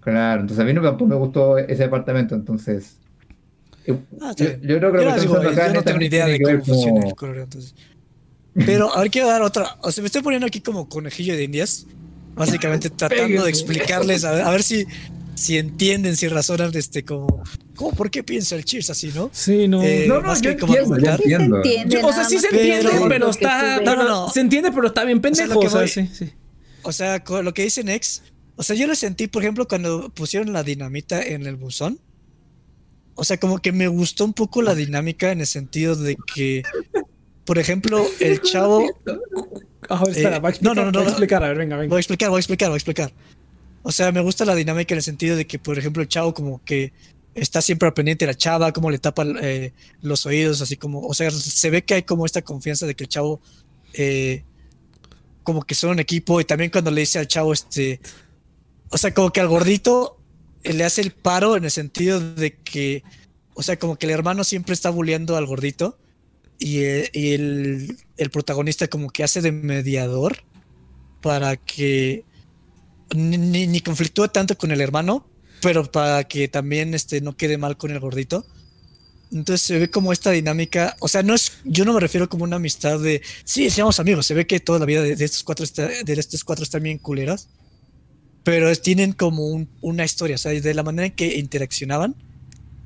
[0.00, 2.96] Claro, entonces a mí no tampoco me gustó ese departamento, entonces.
[3.86, 5.98] Yo, Ah, está yo- yo creo que lo que estoy digo, acá yo no tengo
[5.98, 7.74] ni idea de cómo funciona como- el color, entonces.
[8.54, 9.76] Pero a ver, quiero dar otra.
[9.82, 11.86] O sea, me estoy poniendo aquí como conejillo de indias.
[12.34, 14.86] Básicamente tratando de explicarles, a ver, a ver si,
[15.40, 17.42] si entienden, si razonan, este, como,
[17.74, 19.30] como, ¿por qué piensa el Cheers así, no?
[19.32, 19.82] Sí, no.
[19.82, 21.16] Eh, No, no, yo entiendo, yo argumentar.
[21.18, 21.56] Sí se entiendo.
[21.56, 21.96] entiende.
[22.00, 23.80] Yo- o sea, sí se pero- entiende, pero que está.
[23.80, 24.28] no, no, No.
[24.30, 25.54] Se entiende, pero está bien O sea, pendejo.
[25.54, 26.32] lo que o sea, voy- sí, sí.
[26.82, 28.22] O sea, con lo que dice Nex,
[28.56, 31.98] o sea, yo lo sentí, por ejemplo, cuando pusieron la dinamita en el buzón.
[33.14, 36.62] O sea, como que me gustó un poco la dinámica en el sentido de que,
[37.44, 38.86] por ejemplo, el chavo.
[39.88, 40.76] A ver, espera, Eh, va a explicar.
[40.76, 41.10] no, no, no, va a no.
[41.10, 41.98] explicar, a ver, venga, Voy a venga.
[41.98, 43.12] explicar, voy a explicar, voy a explicar.
[43.82, 46.34] O sea, me gusta la dinámica en el sentido de que, por ejemplo, el chavo
[46.34, 46.92] como que
[47.34, 49.72] está siempre al pendiente de la chava, como le tapa eh,
[50.02, 53.04] los oídos, así como, o sea, se ve que hay como esta confianza de que
[53.04, 53.40] el chavo
[53.94, 54.44] eh,
[55.42, 58.00] como que son un equipo y también cuando le dice al chavo, este,
[58.90, 60.18] o sea, como que al gordito
[60.62, 63.02] eh, le hace el paro en el sentido de que,
[63.54, 65.98] o sea, como que el hermano siempre está bulleando al gordito
[66.58, 66.80] y,
[67.18, 70.44] y el, el protagonista como que hace de mediador
[71.22, 72.24] para que
[73.14, 75.26] ni, ni, conflictúe tanto con el hermano,
[75.62, 78.46] pero para que también este, no quede mal con el gordito.
[79.32, 82.42] Entonces se ve como esta dinámica, o sea, no es, yo no me refiero como
[82.44, 85.44] una amistad de, sí, seamos amigos, se ve que toda la vida de, de estos
[85.44, 87.48] cuatro está, de estos cuatro están bien culeras,
[88.42, 92.16] pero tienen como un- una historia, o sea, de la manera en que interaccionaban,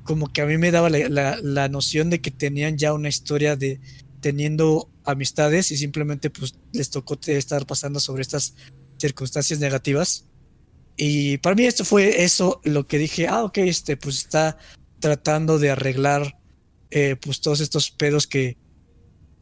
[0.03, 3.09] como que a mí me daba la, la- la noción de que tenían ya una
[3.09, 3.79] historia de
[4.21, 8.53] teniendo amistades y simplemente pues les tocó estar pasando sobre estas
[8.97, 10.25] circunstancias negativas.
[10.97, 14.57] Y para mí esto fue eso lo que dije, ah, ok, este pues está
[14.99, 16.37] tratando de arreglar
[16.91, 18.57] eh, pues todos estos pedos que,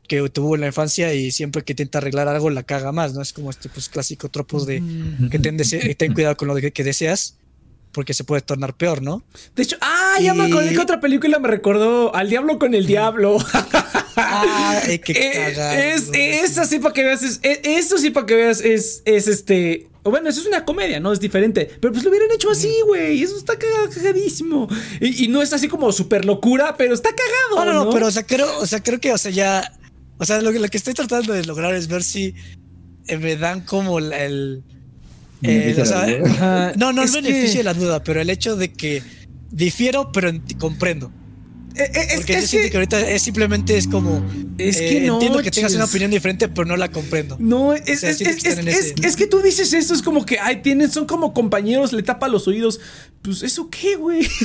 [0.07, 3.21] que tuvo en la infancia y siempre que intenta arreglar algo la caga más, ¿no?
[3.21, 4.81] Es como este pues clásico tropos de
[5.29, 5.57] que ten,
[5.97, 7.37] ten cuidado con lo que, que deseas
[7.93, 9.23] porque se puede tornar peor, ¿no?
[9.55, 12.85] De hecho, ah, ya me acordé que otra película me recordó Al Diablo con el
[12.85, 13.37] Diablo.
[14.15, 15.13] Ah, eh, qué
[15.93, 19.27] es, es así para que veas, es, es- eso sí para que veas, es, es
[19.27, 19.87] este.
[20.03, 21.11] Bueno, eso es una comedia, ¿no?
[21.11, 21.67] Es diferente.
[21.81, 23.23] Pero pues lo hubieran hecho así, güey.
[23.23, 24.67] Eso está cagadísimo.
[25.01, 27.65] Y, y no es así como súper locura, pero está cagado.
[27.65, 29.73] No, no, No, no, pero o sea, creo, o sea, creo que, o sea, ya,
[30.19, 32.35] o sea, lo que, lo que estoy tratando de lograr es ver si
[33.07, 34.63] eh, me dan como el,
[35.43, 38.29] Eh, Beneficio o sea, no, no el es beneficio que- de la duda, pero el
[38.29, 39.01] hecho de que
[39.51, 41.11] difiero, pero comprendo.
[41.75, 44.23] Eh, eh, es, Porque es yo siento que, que ahorita es simplemente es como.
[44.57, 47.35] Es eh, que no, Entiendo que tengas una opinión diferente, pero no la comprendo.
[47.39, 50.01] No, es, sea, es, que es- en es- ese- es que tú dices eso, es
[50.03, 52.79] como que, ay, tienen, son como compañeros, le tapa los oídos.
[53.23, 54.27] Pues, ¿eso qué, güey?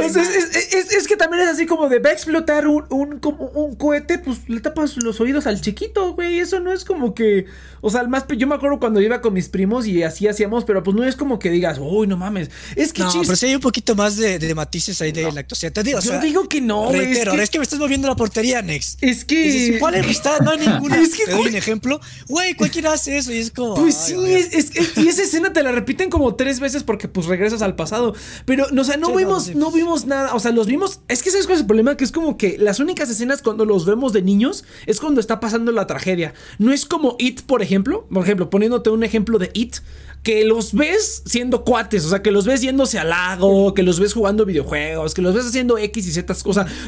[0.00, 3.18] Es, es- es- es que también es así como de va a explotar un, un,
[3.18, 6.38] como un cohete, pues le tapas los oídos al chiquito, güey.
[6.40, 7.46] Eso no es como que.
[7.80, 8.24] O sea, al más.
[8.36, 11.16] Yo me acuerdo cuando iba con mis primos y así hacíamos, pero pues no es
[11.16, 12.50] como que digas, uy, no mames.
[12.76, 15.30] Es que No, chis, pero sí hay un poquito más de, de matices ahí de
[15.32, 15.59] la actuación.
[15.70, 17.00] Te digo, o Yo sea, digo que no, güey.
[17.06, 18.96] reitero, es que, es que me estás moviendo la portería, Nex.
[19.00, 20.40] es que- Dices, ¿Cuál amistad?
[20.40, 20.96] No hay ninguna.
[20.98, 21.50] Es que, Te doy güey.
[21.50, 22.00] un ejemplo.
[22.28, 23.74] Güey, cualquiera hace eso y es como.
[23.74, 26.82] Pues ay, sí, es, es- es- y esa escena te la repiten como tres veces
[26.84, 28.14] porque pues regresas al pasado.
[28.46, 29.74] Pero, no, o sea, no Sí, no, vimos, sí, no pues.
[29.76, 30.34] vimos nada.
[30.34, 31.00] O sea, los vimos.
[31.08, 33.64] Es que sabes cuál es el problema, que es como que las únicas escenas cuando
[33.64, 36.32] los vemos de niños es cuando está pasando la tragedia.
[36.58, 38.06] No es como It, por ejemplo.
[38.12, 39.76] Por ejemplo, poniéndote un ejemplo de It.
[40.22, 43.98] Que los ves siendo cuates, o sea, que los ves yéndose al lago, que los
[43.98, 46.34] ves jugando videojuegos, que los ves haciendo X y Z,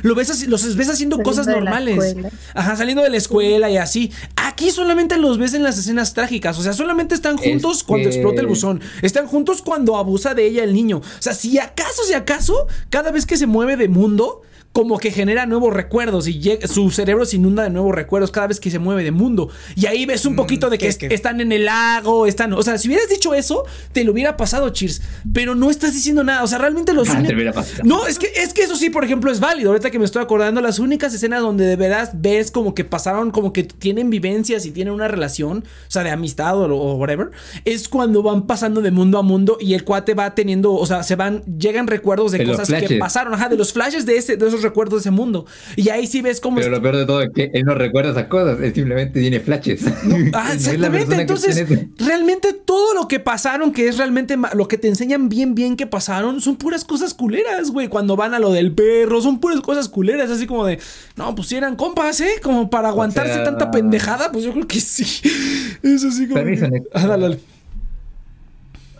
[0.03, 2.15] lo ves los ves haciendo Saliendo cosas normales.
[2.55, 4.13] Ajá, saliendo de la escuela y así.
[4.37, 6.59] Aquí solamente los ves en las escenas trágicas.
[6.59, 8.83] O sea, solamente están Es juntos cuando que- explota el buzón.
[9.01, 10.99] Están juntos cuando abusa de ella el niño.
[10.99, 14.43] O sea, si acaso, si acaso, cada vez que se mueve de mundo.
[14.73, 18.47] Como que genera nuevos recuerdos y llega- su cerebro se inunda de nuevos recuerdos cada
[18.47, 19.51] vez que se mueve de mundo.
[19.77, 22.53] Y ahí ves un poquito de que están en el lago, están.
[22.55, 25.03] O sea, si hubieras dicho eso, te lo hubiera pasado, Cheers.
[25.33, 26.43] Pero no estás diciendo nada.
[26.43, 27.83] O sea, realmente los Ah, te únicos- hubiera pasado.
[27.85, 29.71] no, es que, es que eso sí, por ejemplo, es válido.
[29.71, 33.31] Ahorita que me estoy acordando, las únicas escenas donde de veras ves como que pasaron,
[33.31, 37.31] como que tienen vivencias y tienen una relación, o sea, de amistad o, o whatever,
[37.67, 41.03] es cuando van pasando de mundo a mundo y el cuate va teniendo, o sea,
[41.03, 44.37] se van, llegan recuerdos de, De cosas que pasaron, ajá, de los flashes de, ese,
[44.39, 45.47] de esos recuerdos de ese mundo.
[45.77, 46.57] Y ahí sí ves cómo.
[46.57, 49.41] Pero lo peor de todo es que él no recuerda esas cosas, él simplemente tiene
[49.41, 49.83] flashes.
[50.35, 51.15] Ah, No exactamente.
[51.21, 51.67] Entonces,
[51.99, 55.87] realmente todo lo que pasaron, que es realmente lo que te enseñan bien, bien que
[55.87, 57.89] pasaron, son puras cosas culeras, güey.
[57.89, 60.79] Cuando van a lo del perro, son puras cosas culeras, así como de,
[61.17, 62.35] no, pues si eran compas, ¿eh?
[62.43, 65.05] Como para aguantarse sea- tanta pendejada, pues yo creo que sí.
[65.83, 66.43] Es así como.
[66.45, 66.83] Que-.
[66.95, 67.39] Ah, dale, dale.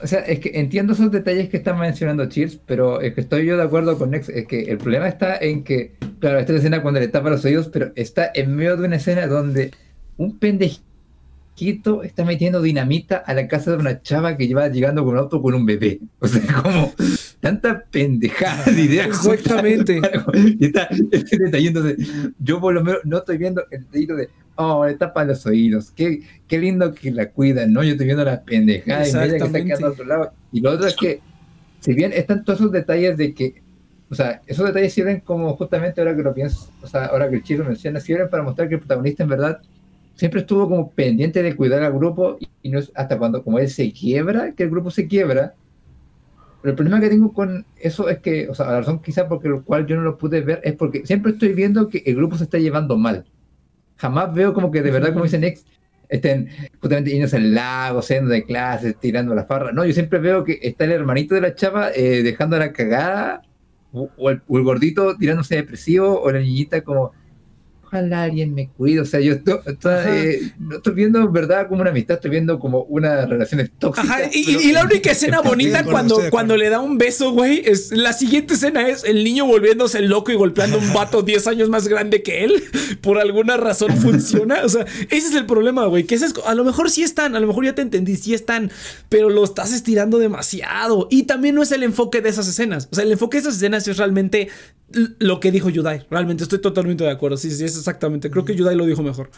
[0.03, 3.47] O sea, es que entiendo esos detalles que están mencionando Cheers, pero es que estoy
[3.47, 4.29] yo de acuerdo con Nex.
[4.29, 7.69] Es que el problema está en que, claro, esta escena cuando le tapa los oídos,
[7.69, 9.71] pero está en medio de una escena donde
[10.17, 15.15] un pendejito está metiendo dinamita a la casa de una chava que lleva llegando con
[15.15, 16.01] un auto con un bebé.
[16.19, 16.93] O sea, como
[17.43, 19.09] tanta pendejada de ideas.
[19.09, 20.01] Exactamente.
[20.35, 24.87] Y está detalle, entonces, yo por lo menos no estoy viendo el detallito de, oh,
[24.87, 27.83] le tapa los oídos, qué, qué lindo que la cuidan, ¿no?
[27.83, 30.33] Yo estoy viendo la pendejada y media que está quedando al otro lado.
[30.53, 31.21] Y lo otro es que,
[31.81, 33.61] si bien están todos esos detalles de que,
[34.09, 37.37] o sea, esos detalles sirven como justamente ahora que lo pienso, o sea, ahora que
[37.37, 39.61] el chico menciona, sirven para mostrar que el protagonista en verdad
[40.15, 43.59] siempre estuvo como pendiente de cuidar al grupo y, y no es hasta cuando como
[43.59, 45.55] él se quiebra, que el grupo se quiebra.
[46.63, 49.45] Pero el problema que tengo con eso es que, o sea, la razón quizá por
[49.45, 52.39] lo cual yo no lo pude ver es porque siempre estoy viendo que el grupo
[52.39, 53.25] se está llevando mal.
[53.97, 55.65] Jamás veo como que de verdad, como dice Nex,
[56.09, 56.49] estén
[56.81, 59.73] justamente yéndose al lago, siendo de clases, tirando la farra.
[59.73, 63.43] No, yo siempre veo que está el hermanito de la chava eh, dejando la cagada,
[63.93, 67.13] o el gordito tirándose depresivo, o la niñita como,
[67.93, 69.01] ojalá alguien me cuide.
[69.01, 72.59] O sea, yo estoy, eh, no estoy viendo en verdad como una amistad, estoy viendo
[72.59, 74.11] como una relaciones tóxicas.
[74.11, 77.33] Ajá, y, pero- y- y la única escena bonita cuando, cuando le da un beso,
[77.33, 81.23] güey, es la siguiente escena es el niño volviéndose loco y golpeando a un vato
[81.23, 82.63] 10 años más grande que él.
[83.03, 84.63] Por alguna razón funciona.
[84.65, 86.05] O sea, ese es el problema, güey.
[86.05, 88.33] Que ese es- a lo mejor sí están, a lo mejor ya te entendí, sí
[88.35, 88.71] están,
[89.09, 91.09] pero lo estás estirando demasiado.
[91.11, 92.89] Y también no es el enfoque de esas escenas.
[92.91, 94.49] O sea, el enfoque de esas escenas es realmente
[95.19, 96.07] lo que dijo Yudai.
[96.11, 97.37] Realmente estoy totalmente de acuerdo.
[97.37, 98.31] Sí, sí, es exactamente.
[98.31, 99.31] Creo que Yudai lo dijo mejor.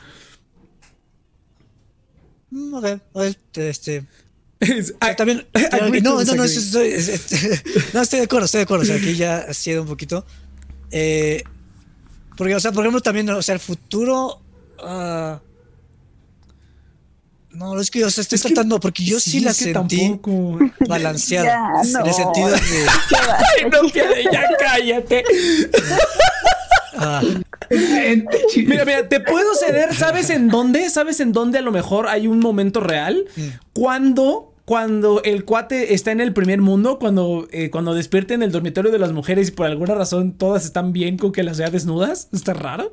[2.50, 2.86] Mm, ok,
[3.22, 4.04] este, este,
[5.16, 5.46] también.
[6.02, 7.62] No, no, no, estoy, es- es-
[7.94, 8.82] no, estoy de acuerdo, estoy de acuerdo.
[8.84, 10.24] O sea, aquí ya ha sido un poquito.
[10.90, 11.42] Eh,
[12.36, 14.40] porque, o sea, por ejemplo, también, o sea, el futuro.
[14.80, 15.40] ah,
[17.54, 20.08] no, es que, o sea, estoy Es que- tratando, porque yo sí, la que sentí
[20.08, 20.58] tampoco.
[20.88, 21.46] balanceada.
[21.46, 22.12] Ya, En el no.
[22.12, 22.56] sentido de.
[23.30, 25.24] Ay, no, Piade, ya cállate.
[26.96, 27.22] ah,
[28.56, 30.88] Mira, mira, te puedo ceder, ¿sabes en dónde?
[30.90, 33.24] ¿Sabes en dónde a lo mejor hay un momento real?
[33.36, 33.42] Mm.
[33.72, 38.50] Cuando cuando el cuate está en el primer mundo, cuando, eh, cuando despierta en el
[38.50, 41.68] dormitorio de las mujeres y por alguna razón todas están bien con que las vea
[41.68, 42.90] desnudas, está raro.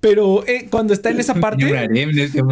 [0.00, 1.64] Pero eh, cuando está en esa parte.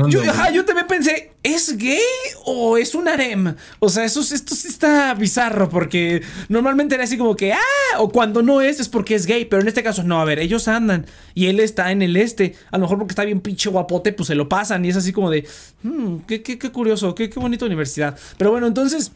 [0.09, 2.01] yo, ajá, yo también pensé, ¿es gay
[2.45, 3.55] o es un harem?
[3.79, 8.11] O sea, eso, esto sí está bizarro porque normalmente era así como que, ah, o
[8.11, 10.67] cuando no es, es porque es gay, pero en este caso no, a ver, ellos
[10.67, 14.13] andan y él está en el este, a lo mejor porque está bien pinche guapote,
[14.13, 15.47] pues se lo pasan y es así como de,
[15.85, 18.19] hmm, qué, qué, qué curioso, qué, qué bonita universidad.
[18.39, 19.13] Pero bueno, entonces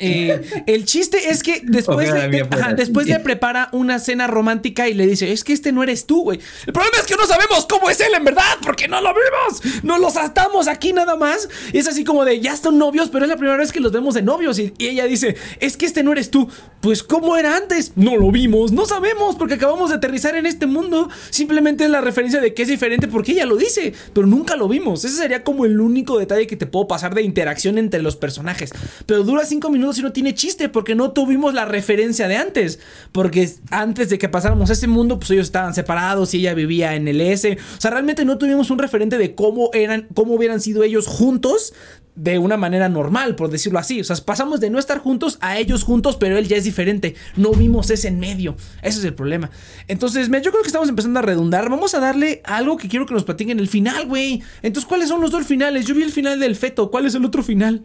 [0.00, 5.06] eh, el chiste es que después, le, después le prepara una cena romántica y le
[5.06, 6.40] dice, es que este no eres tú, güey.
[6.66, 9.82] El problema es que no sabemos cómo es él en verdad, porque no lo vimos.
[9.84, 11.48] No los atamos aquí nada más.
[11.72, 13.92] Y es así como de, ya están novios, pero es la primera vez que los
[13.92, 14.58] vemos de novios.
[14.58, 16.48] Y, ella dice, es que este no eres tú.
[16.80, 17.92] Pues ¿cómo era antes?
[17.94, 21.08] No lo vimos, no sabemos, porque acabamos de aterrizar en este mundo.
[21.30, 24.66] Simplemente es la referencia de que es diferente porque ella lo dice, pero nunca lo
[24.66, 25.04] vimos.
[25.04, 28.72] Ese sería como el único detalle que te puedo pasar de interacción entre los personajes.
[29.06, 32.78] Pero dura cinco minutos si no tiene chiste porque no tuvimos la referencia de antes.
[33.12, 37.08] Porque antes de que pasáramos ese mundo, pues ellos estaban separados y ella vivía en
[37.08, 37.58] el S.
[37.76, 41.72] O sea, realmente no tuvimos un referente de cómo eran, cómo hubieran sido ellos juntos
[42.16, 44.00] de una manera normal, por decirlo así.
[44.00, 47.14] O sea, pasamos de no estar juntos a ellos juntos, pero él ya es diferente.
[47.36, 48.56] No vimos ese en medio.
[48.82, 49.50] Ese es el problema.
[49.88, 51.68] Entonces, yo creo que estamos empezando a redundar.
[51.68, 54.42] Vamos a darle algo que quiero que nos platiquen el final, güey.
[54.62, 55.86] Entonces, ¿cuáles son los dos finales?
[55.86, 56.90] Yo vi el final del feto.
[56.90, 57.82] ¿Cuál es el otro final?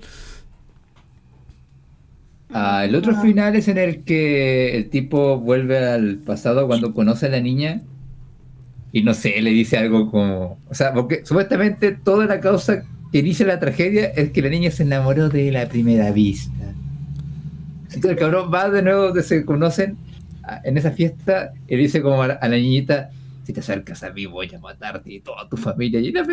[2.51, 7.27] Ah, el otro final es en el que el tipo vuelve al pasado cuando conoce
[7.27, 7.81] a la niña
[8.91, 13.21] y no sé, le dice algo como, o sea, porque supuestamente toda la causa que
[13.21, 16.73] dice la tragedia es que la niña se enamoró de la primera vista.
[17.83, 19.97] Entonces el cabrón va de nuevo, se conocen
[20.63, 23.11] en esa fiesta y dice como a la, niñita,
[23.43, 26.25] si te acercas a mí voy a matarte y toda tu familia y la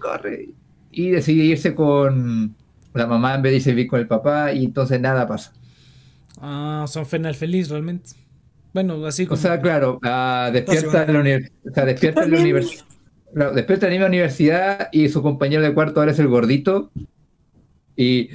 [0.00, 0.48] corre
[0.90, 2.54] y decide irse con
[2.94, 5.52] la mamá en vez de irse con el papá y entonces nada pasa.
[6.40, 8.10] Ah, son final feliz realmente.
[8.72, 9.38] Bueno, así como...
[9.38, 12.84] O sea, claro, uh, despierta, en la o sea, despierta en la universidad.
[13.54, 16.90] despierta en la universidad y su compañero de cuarto ahora es el gordito.
[17.96, 18.30] Y,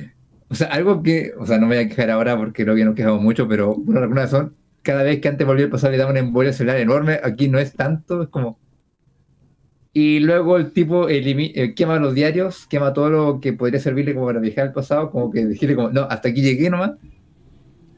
[0.49, 2.83] o sea, algo que, o sea, no me voy a quejar ahora porque lo que
[2.83, 5.97] nos quejamos mucho, pero por alguna razón, cada vez que antes volvió a pasar le
[5.97, 8.59] daba una embolia celular enorme, aquí no es tanto, es como,
[9.95, 14.25] y luego el tipo eh, quema los diarios, quema todo lo que podría servirle como
[14.25, 16.93] para viajar al pasado, como que decirle como, no, hasta aquí llegué nomás.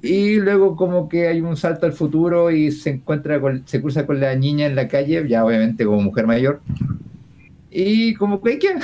[0.01, 4.05] Y luego como que hay un salto al futuro y se encuentra con, se cruza
[4.05, 6.61] con la niña en la calle, ya obviamente como mujer mayor.
[7.71, 8.75] Y como que ¿qué?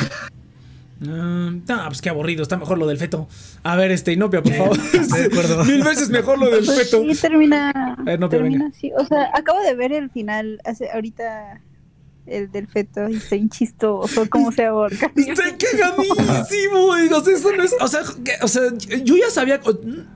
[1.01, 3.27] no, pues qué aburrido, está mejor lo del feto.
[3.63, 4.77] A ver, este, Inopia, por favor.
[4.91, 5.63] de acuerdo.
[5.65, 7.03] Mil veces mejor lo del pues feto.
[7.13, 7.97] Sí, termina.
[8.29, 8.89] termina así.
[8.97, 11.59] O sea, acabo de ver el final hace ahorita
[12.25, 15.11] el del feto y está chistoso cómo se aborca.
[15.15, 17.75] Está cagadísimo, O sea, eso no es.
[17.79, 18.01] O sea,
[18.41, 18.63] o sea,
[19.03, 19.61] yo ya sabía.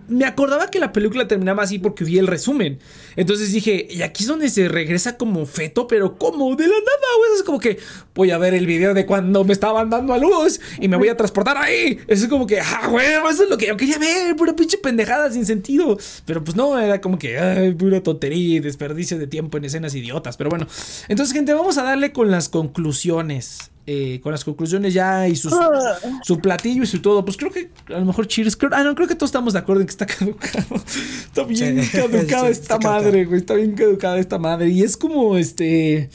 [0.07, 2.79] Me acordaba que la película terminaba así porque vi el resumen.
[3.15, 7.07] Entonces dije, y aquí es donde se regresa como feto, pero como de la nada,
[7.17, 7.31] güey.
[7.37, 7.79] Es como que
[8.13, 11.09] voy a ver el video de cuando me estaban dando a luz y me voy
[11.09, 11.99] a transportar ahí.
[12.07, 14.35] Eso es como que, ah, güey, eso es lo que yo quería ver.
[14.35, 15.97] Pura pinche pendejada sin sentido.
[16.25, 19.95] Pero pues no, era como que, ay, pura tontería y desperdicio de tiempo en escenas
[19.95, 20.37] idiotas.
[20.37, 20.67] Pero bueno,
[21.07, 23.71] entonces, gente, vamos a darle con las conclusiones.
[23.87, 25.99] Eh, con las conclusiones ya y ah.
[26.23, 27.23] su platillo y su todo.
[27.23, 28.57] Pues creo que a lo mejor Cheers.
[28.71, 30.75] ah, no, creo que todos estamos de acuerdo en que está caducado.
[30.75, 33.39] Está bien caducada esta madre, güey.
[33.39, 34.69] Está bien caducada esta madre.
[34.69, 36.09] Y es como este.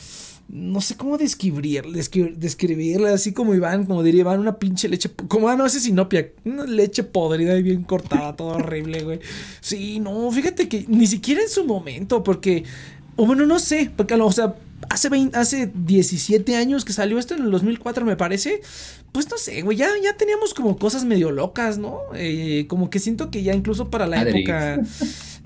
[0.48, 1.96] No sé cómo describirla,
[2.36, 6.32] describirla así como Iván, como diría Iván, una pinche leche, como, ah, no, ese sinopia,
[6.44, 9.20] una leche podrida y bien cortada, todo horrible, güey.
[9.60, 12.64] Sí, no, fíjate que ni siquiera en su momento, porque,
[13.14, 14.56] o bueno, no sé, porque, o sea,
[14.88, 18.60] hace, 20, hace 17 años que salió esto en el 2004 me parece,
[19.12, 22.00] pues no sé, güey, ya, ya teníamos como cosas medio locas, ¿no?
[22.14, 24.80] Eh, como que siento que ya incluso para la época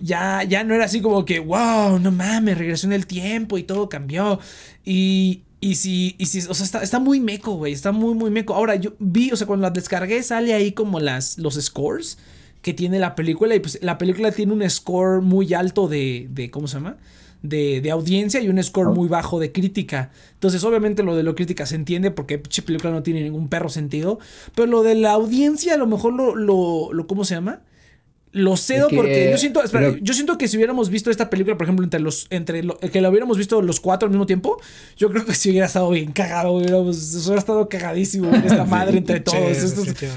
[0.01, 3.63] ya, ya no era así como que, wow, no mames, regresó en el tiempo y
[3.63, 4.39] todo cambió.
[4.85, 8.31] Y, y si, y si, o sea, está, está muy meco, güey, está muy, muy
[8.31, 8.55] meco.
[8.55, 12.19] Ahora, yo vi, o sea, cuando la descargué sale ahí como las, los scores
[12.61, 16.51] que tiene la película y pues la película tiene un score muy alto de, de
[16.51, 16.97] ¿cómo se llama?
[17.45, 20.11] De, audiencia y un score muy bajo de crítica.
[20.33, 23.69] Entonces, obviamente, lo de lo crítica se entiende porque pinche película no tiene ningún perro
[23.69, 24.19] sentido.
[24.55, 27.61] Pero lo de la audiencia, a lo mejor lo, lo, ¿cómo se llama?
[28.33, 29.63] Lo cedo porque yo siento,
[30.01, 33.09] yo siento que si hubiéramos visto esta película, por ejemplo, entre los, entre que la
[33.09, 34.59] hubiéramos visto los cuatro al mismo tiempo,
[34.97, 39.21] yo creo que si hubiera estado bien cagado, hubiéramos, hubiera estado cagadísimo esta madre entre
[39.21, 39.57] todos.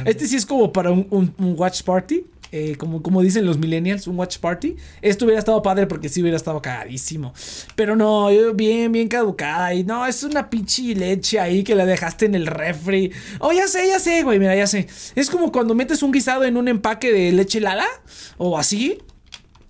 [0.05, 2.25] este sí es como para un, un watch party.
[2.51, 4.75] Eh, como, como dicen los millennials, un watch party.
[5.01, 7.33] Esto hubiera estado padre porque sí hubiera estado cagadísimo.
[7.75, 9.73] Pero no, bien, bien caducada.
[9.73, 13.11] Y no, es una pinche leche ahí que la dejaste en el refri.
[13.39, 14.87] Oh, ya sé, ya sé, güey, mira, ya sé.
[15.15, 17.87] Es como cuando metes un guisado en un empaque de leche lala
[18.37, 18.99] o así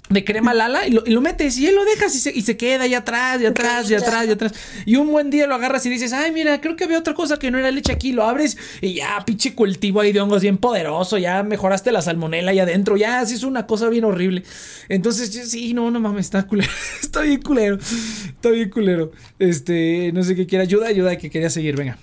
[0.09, 2.41] de crema lala y lo, y lo metes y él lo dejas y se, y
[2.41, 4.53] se queda ahí atrás, y atrás, y atrás, y atrás.
[4.85, 7.37] Y un buen día lo agarras y dices, ay, mira, creo que había otra cosa
[7.37, 8.13] que no era leche aquí.
[8.13, 11.17] Lo abres y ya, pinche cultivo ahí de hongos bien poderoso.
[11.17, 12.97] Ya mejoraste la salmonela ahí adentro.
[12.97, 14.43] Ya, así es una cosa bien horrible.
[14.89, 16.71] Entonces, yo, sí, no, no mames, está culero.
[17.01, 17.77] está bien culero.
[17.77, 19.11] Está bien culero.
[19.39, 20.63] Este, no sé qué quiera.
[20.63, 21.97] Ayuda, ayuda, que quería seguir, venga.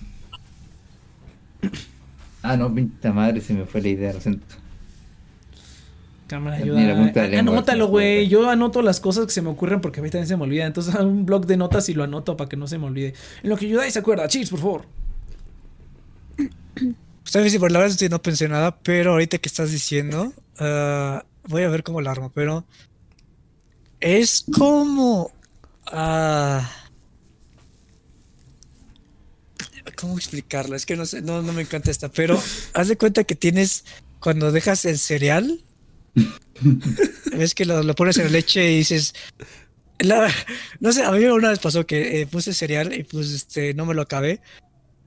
[2.43, 4.64] Ah, no, pinta madre, se me fue la idea, lo siento.
[6.27, 7.11] Cámara, Mira, ayuda.
[7.21, 8.27] de lengua, Anótalo, güey.
[8.27, 10.65] Yo anoto las cosas que se me ocurren porque a mí también se me olvida.
[10.65, 13.13] Entonces hago un blog de notas y lo anoto para que no se me olvide.
[13.43, 14.27] En lo que ayuda y se acuerda.
[14.27, 14.85] Cheers, por favor.
[17.23, 20.31] Está difícil, por la verdad es que no pensé nada, pero ahorita que estás diciendo,
[20.59, 22.65] ah, voy a ver cómo la armo, pero
[23.99, 25.31] es como...
[25.87, 26.69] ah,
[29.95, 30.75] ¿Cómo explicarlo?
[30.75, 32.39] Es que no sé, no, no me encanta esta, pero
[32.73, 33.85] haz de cuenta que tienes,
[34.19, 35.63] cuando dejas el cereal,
[37.37, 39.13] ves que lo, lo pones en la leche y dices...
[39.99, 40.31] la-
[40.79, 43.85] no sé, a mí una vez pasó que eh, puse cereal y pues este, no
[43.85, 44.41] me lo acabé.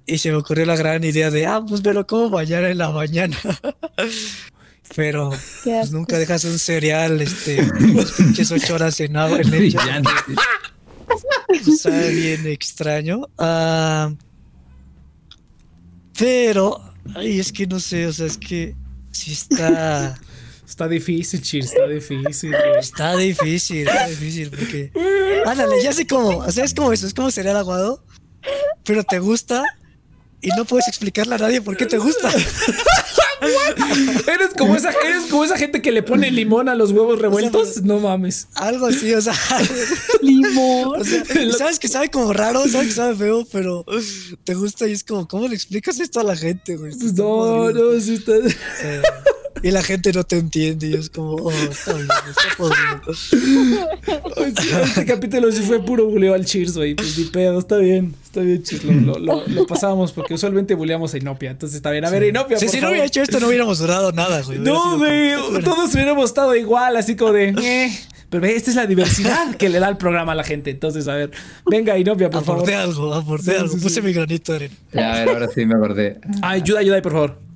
[0.06, 2.78] Y se me ocurrió la gran idea de, ah, pues me lo como mañana en
[2.78, 3.36] la mañana.
[4.96, 5.30] Pero
[5.64, 9.76] pues, nunca dejas un cereal, este, unas pinches ocho horas en agua, en leche.
[9.86, 10.10] Ya no-
[11.46, 13.28] Pues, sabe bien extraño.
[13.36, 14.10] Ah,
[16.18, 16.80] pero,
[17.14, 18.74] ay, es que no sé, o sea, es que
[19.12, 20.18] sí está,
[20.68, 21.72] Está difícil, Cheers.
[21.72, 22.50] Está difícil.
[22.50, 22.78] güey.
[22.78, 24.92] está difícil, está difícil porque,
[25.46, 28.04] ándale, ya sé cómo, o sea, es como eso, es como cereal aguado,
[28.84, 29.64] pero te gusta
[30.42, 32.30] y no puedes explicarle a nadie por qué te gusta.
[34.26, 37.82] Eres como esa, eres como esa gente que le pone limón a los huevos revueltos.
[37.82, 38.48] No mames.
[38.54, 39.34] Algo así, o sea,
[40.22, 41.00] Limón.
[41.00, 43.84] o sea, y sabes que sabe como raro, sabes que sabe feo, pero
[44.44, 46.92] te gusta y es como, ¿cómo le explicas esto a la gente, güey?
[46.98, 48.32] Pues no, no, sí está.
[49.62, 52.98] Y la gente no te entiende y es como, oh, está bien, está
[54.84, 56.94] Este capítulo sí fue puro buleo al Cheers, güey.
[56.94, 58.14] Pues ni pedo, está bien.
[58.24, 58.84] Está bien, Cheers.
[58.84, 61.50] Lo, lo, lo, lo pasamos porque usualmente buleamos a Inopia.
[61.50, 62.04] Entonces está bien.
[62.04, 62.58] A ver, Inopia.
[62.58, 64.58] Sí, por si no hubiera hecho esto, no hubiéramos durado nada, güey.
[64.58, 65.34] No, güey.
[65.64, 67.48] Todos hubiéramos estado igual, así como de.
[67.60, 67.98] "Eh".
[68.30, 70.70] Pero ve, esta es la diversidad que le da el programa a la gente.
[70.70, 71.30] Entonces, a ver.
[71.70, 72.60] Venga, Inopia, por favor.
[72.60, 73.72] Aporté algo, aporté Sí, algo.
[73.78, 74.02] Puse sí.
[74.02, 74.74] mi granito de arena.
[74.92, 76.20] Ya, a ver, ahora sí me acordé.
[76.42, 77.47] Ay, ayuda, ayuda, por favor.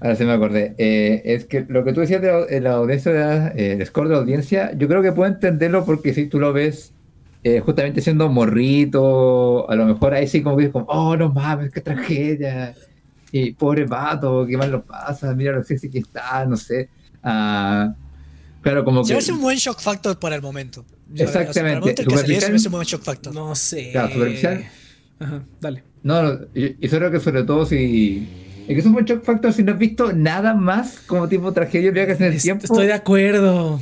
[0.00, 0.74] Ahora sí me acordé.
[0.78, 3.86] Eh, es que lo que tú decías de la, de la audiencia, de- eh, el
[3.86, 6.92] score de la audiencia, yo creo que puedo entenderlo porque si tú lo ves
[7.42, 11.30] eh, justamente siendo morrito, a lo mejor ahí sí como que es como, oh, no
[11.30, 12.74] mames, qué tragedia.
[13.32, 16.88] Y pobre vato, qué mal lo pasa, mira lo sexy que está, no sé.
[17.22, 17.94] Ah,
[18.62, 19.14] claro, como Se que...
[19.14, 20.84] me hace un buen shock factor para el momento.
[21.16, 21.52] Exactamente.
[21.60, 23.34] Para el momento en que salió, se me Superficial- hace un buen shock factor.
[23.34, 23.90] No sé.
[23.92, 24.64] Claro, superficial.
[25.18, 25.82] Ajá, dale.
[26.02, 28.28] No, no, y y eso creo que sobre todo si...
[28.66, 31.52] Es que es un buen shock factor si no has visto nada más como tipo
[31.52, 32.64] tragedia viajes en el Est- tiempo.
[32.64, 33.80] Estoy de acuerdo.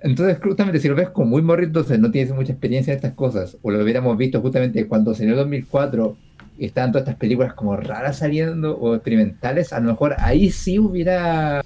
[0.00, 3.14] Entonces, justamente, si lo ves con muy morrito, entonces no tienes mucha experiencia en estas
[3.14, 6.16] cosas, o lo hubiéramos visto justamente cuando salió 2004
[6.56, 10.78] y estaban todas estas películas como raras saliendo o experimentales, a lo mejor ahí sí
[10.78, 11.62] hubiera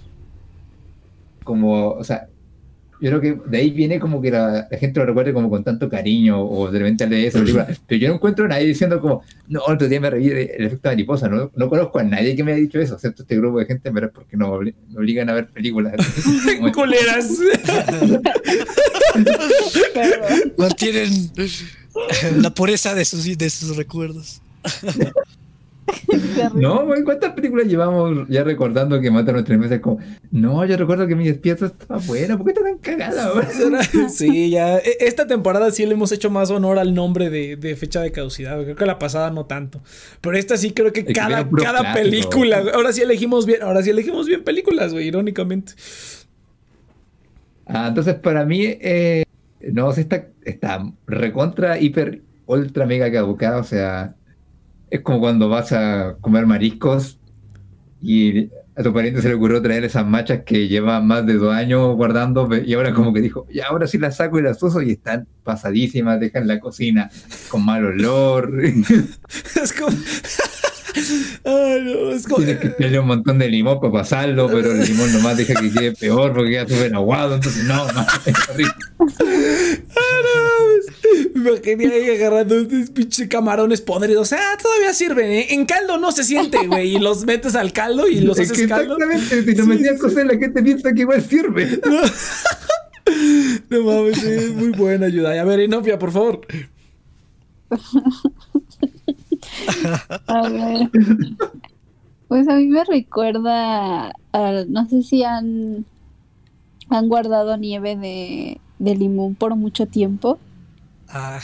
[1.45, 2.29] como, o sea,
[3.03, 5.65] yo creo que de ahí viene como que la, la gente lo recuerde como con
[5.65, 9.01] tanto cariño o de repente de esa película, pero yo no encuentro a nadie diciendo
[9.01, 12.45] como, no, otro día me reí el efecto mariposa, no, no conozco a nadie que
[12.45, 14.99] me haya dicho eso, excepto este grupo de gente, pero es porque nos obli- nos
[14.99, 15.95] obligan a ver películas.
[16.75, 17.29] Culeras.
[20.57, 21.31] Mantienen
[22.39, 24.41] la pureza de sus, de sus recuerdos.
[26.55, 29.81] No, güey, ¿cuántas películas llevamos ya recordando que matan a nuestras meses?
[29.81, 29.99] Como,
[30.31, 33.49] no, yo recuerdo que mi despierto estaba buena, ¿por qué está tan cagada ahora?
[34.09, 34.79] Sí, ya.
[34.79, 38.13] E- Esta temporada sí le hemos hecho más honor al nombre de, de fecha de
[38.13, 38.63] caducidad.
[38.63, 39.81] Creo que la pasada no tanto.
[40.21, 41.93] Pero esta sí creo que cada, cada clásico.
[41.95, 42.61] película.
[42.63, 42.75] güey.
[42.75, 43.63] Ahora sí elegimos bien.
[43.63, 45.73] Ahora sí elegimos bien películas, güey, irónicamente.
[47.67, 49.25] Ah, entonces, para mí, eh,
[49.73, 53.59] no, está, está recontra, hiper, ultra, mega caducada.
[53.59, 54.15] O sea,
[54.93, 57.19] es como cuando vas a comer mariscos
[58.03, 61.55] y a tu pariente se le ocurrió traer esas machas que llevan más de dos
[61.55, 64.83] años guardando y ahora como que dijo, y ahora sí las saco y las uso
[64.83, 67.11] y están pasadísimas, dejan la cocina
[67.49, 68.53] con mal olor.
[69.63, 69.97] Es como.
[70.95, 72.45] Ay, no, es como.
[72.45, 75.71] Tienes que echarle un montón de limón para pasarlo, pero el limón nomás deja que
[75.71, 78.73] quede peor porque queda súper aguado, entonces no, no, es horrible.
[81.35, 84.23] Me imaginé ahí agarrando unos pinches camarones podridos.
[84.23, 85.47] O sea, todavía sirven, ¿eh?
[85.51, 86.97] En caldo no se siente, güey.
[86.97, 88.97] Y los metes al caldo y los Es haces que caldo.
[88.99, 91.81] exactamente, si lo metías a cocer, la gente piensa que igual sirve.
[93.69, 95.39] No mames, sí, es muy buena ayuda.
[95.39, 96.41] A ver, Inopia, por favor.
[100.27, 100.91] A ver.
[102.29, 105.85] Pues a mí me recuerda a, no sé si han,
[106.89, 110.39] han guardado nieve de, de limón por mucho tiempo.
[111.09, 111.41] Ah,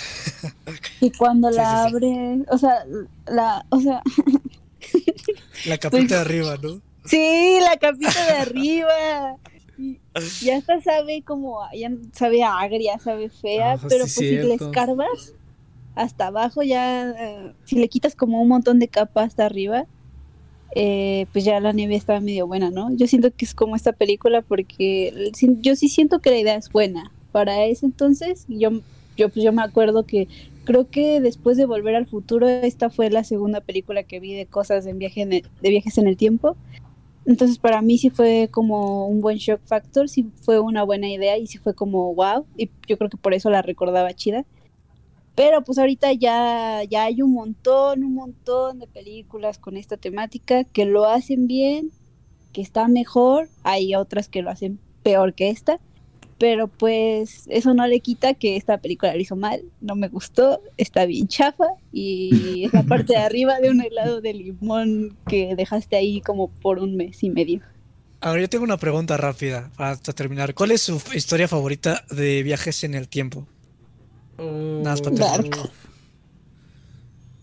[1.00, 1.94] Y cuando Sí, la sí, sí.
[1.94, 2.84] abres, o sea,
[3.26, 4.02] la, o sea,
[5.66, 6.80] la capita de arriba, ¿no?
[7.04, 9.36] sí, la capita de arriba.
[9.76, 9.98] Y
[10.40, 15.34] ya hasta sabe como, ya sabe agria, sabe fea, pero pues si le escarbas
[15.98, 19.86] hasta abajo ya, eh, si le quitas como un montón de capa hasta arriba,
[20.76, 22.94] eh, pues ya la nieve está medio buena, ¿no?
[22.94, 26.70] Yo siento que es como esta película porque yo sí siento que la idea es
[26.70, 27.10] buena.
[27.32, 28.70] Para ese entonces, yo,
[29.16, 30.28] yo, pues yo me acuerdo que
[30.64, 34.46] creo que después de Volver al Futuro, esta fue la segunda película que vi de
[34.46, 36.56] cosas en viaje de viajes en el tiempo.
[37.26, 41.36] Entonces para mí sí fue como un buen shock factor, sí fue una buena idea
[41.38, 44.46] y sí fue como wow, y yo creo que por eso la recordaba chida.
[45.38, 50.64] Pero pues ahorita ya, ya hay un montón, un montón de películas con esta temática
[50.64, 51.92] que lo hacen bien,
[52.52, 55.78] que está mejor, hay otras que lo hacen peor que esta,
[56.38, 60.60] pero pues eso no le quita que esta película lo hizo mal, no me gustó,
[60.76, 65.54] está bien chafa y es la parte de arriba de un helado de limón que
[65.54, 67.60] dejaste ahí como por un mes y medio.
[68.20, 70.54] Ahora yo tengo una pregunta rápida para terminar.
[70.54, 73.46] ¿Cuál es su historia favorita de viajes en el tiempo?
[74.38, 75.70] Nada más para Dark.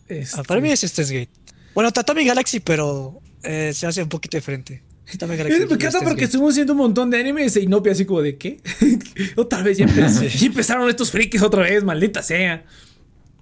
[0.07, 1.29] Este, Ah, para mí es Steins Gate.
[1.73, 4.81] Bueno, Tatami Galaxy, pero eh, se hace un poquito diferente.
[5.11, 6.23] Tatami Galaxy Me es encanta porque Gate.
[6.25, 8.59] estuvimos haciendo un montón de animes e Inopia así como de ¿qué?
[9.35, 12.65] otra vez ya, empezaron estos frikis otra vez, maldita sea.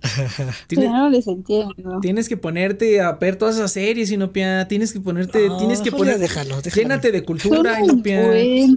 [0.67, 1.99] Tienes, no les entiendo.
[2.01, 4.67] tienes que ponerte a ver todas esas series, Inopia.
[4.67, 6.19] Tienes que ponerte, No, tienes que poner.
[6.19, 6.81] déjalo, déjalo.
[6.81, 8.29] Llénate de cultura, Inopia.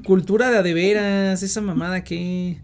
[0.05, 2.59] Cultura de a de veras, esa mamada que.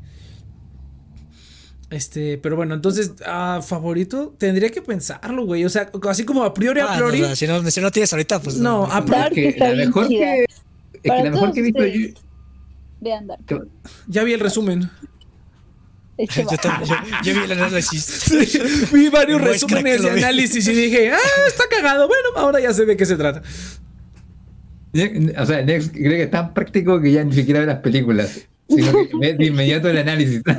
[1.92, 5.64] Este, pero bueno, entonces, ah, favorito, tendría que pensarlo, güey.
[5.66, 7.20] O sea, así como a priori, a Ah, priori.
[7.20, 10.44] no, no, si, no, si no tienes ahorita, pues No, a está la mejor que,
[10.44, 10.50] es
[11.02, 12.08] que Para la mejor que he visto yo,
[13.00, 13.44] Vean Dark.
[13.46, 13.60] que-
[14.08, 14.88] Ya vi el resumen.
[16.16, 16.56] Este Yo, va.
[16.56, 18.02] también- yo- yo vi el análisis.
[18.04, 18.58] Sí,
[18.92, 22.06] vi varios resúmenes de análisis y dije, ah, está cagado.
[22.08, 23.42] Bueno, ahora ya sé de qué se trata.
[25.38, 28.40] O sea, Next creo que es tan práctico que ya ni siquiera ve las películas,
[28.68, 30.42] sino que ve de inmediato el análisis.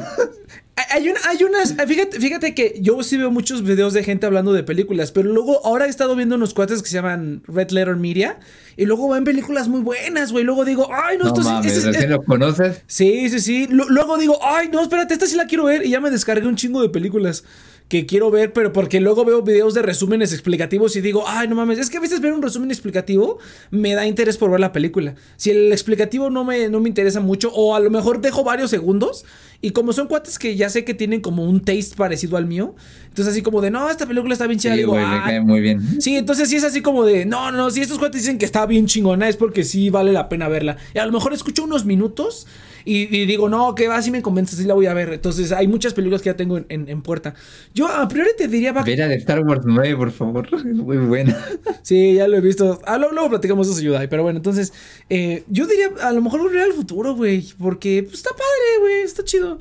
[0.89, 4.53] Hay, una- hay unas, fíjate, fíjate que yo sí veo muchos videos de gente hablando
[4.53, 7.95] de películas, pero luego ahora he estado viendo unos cuates que se llaman Red Letter
[7.95, 8.39] Media
[8.75, 10.43] y luego ven películas muy buenas, güey.
[10.43, 12.81] Luego digo, ay, no, No esto sí- es- conoces.
[12.87, 13.67] Sí, sí, sí.
[13.69, 15.85] Lu- Luego digo, ay, no, espérate, esta sí la quiero ver.
[15.85, 17.43] Y ya me descargué un chingo de películas
[17.87, 21.55] que quiero ver, pero porque luego veo videos de resúmenes explicativos y digo, ay, no
[21.55, 23.37] mames, es que a veces ver un resumen explicativo
[23.69, 25.15] me da interés por ver la película.
[25.35, 28.71] Si el explicativo no me, no me interesa mucho, o a lo mejor dejo varios
[28.71, 29.25] segundos,
[29.61, 32.73] y como son cuates que ya sé que tienen como un taste parecido al mío,
[33.09, 35.39] entonces así como de, no, esta película está bien chida, Sí, digo, güey, "Ah, cae
[35.41, 36.01] muy bien.
[36.01, 38.65] Sí, entonces sí es así como de, no, no, si estos cuates dicen que está
[38.65, 40.77] bien chingona es porque sí vale la pena verla.
[40.95, 42.47] Y a lo mejor escucho unos minutos
[42.85, 45.13] y, y digo, no, que va, si me convence, sí la voy a ver.
[45.13, 47.33] Entonces hay muchas películas que ya tengo en, en- en puerta.
[47.73, 50.47] Yo a priori te diría, Back- Ver a de Star Wars 9, por favor.
[50.53, 51.37] Es muy buena.
[51.81, 52.79] sí, ya lo he visto.
[52.85, 54.07] Ah, luego, luego platicamos de eso, Yudai.
[54.09, 54.73] Pero bueno, entonces
[55.09, 59.01] eh, yo diría, a lo mejor volver al futuro, güey, porque pues, está padre, güey,
[59.03, 59.57] está chido.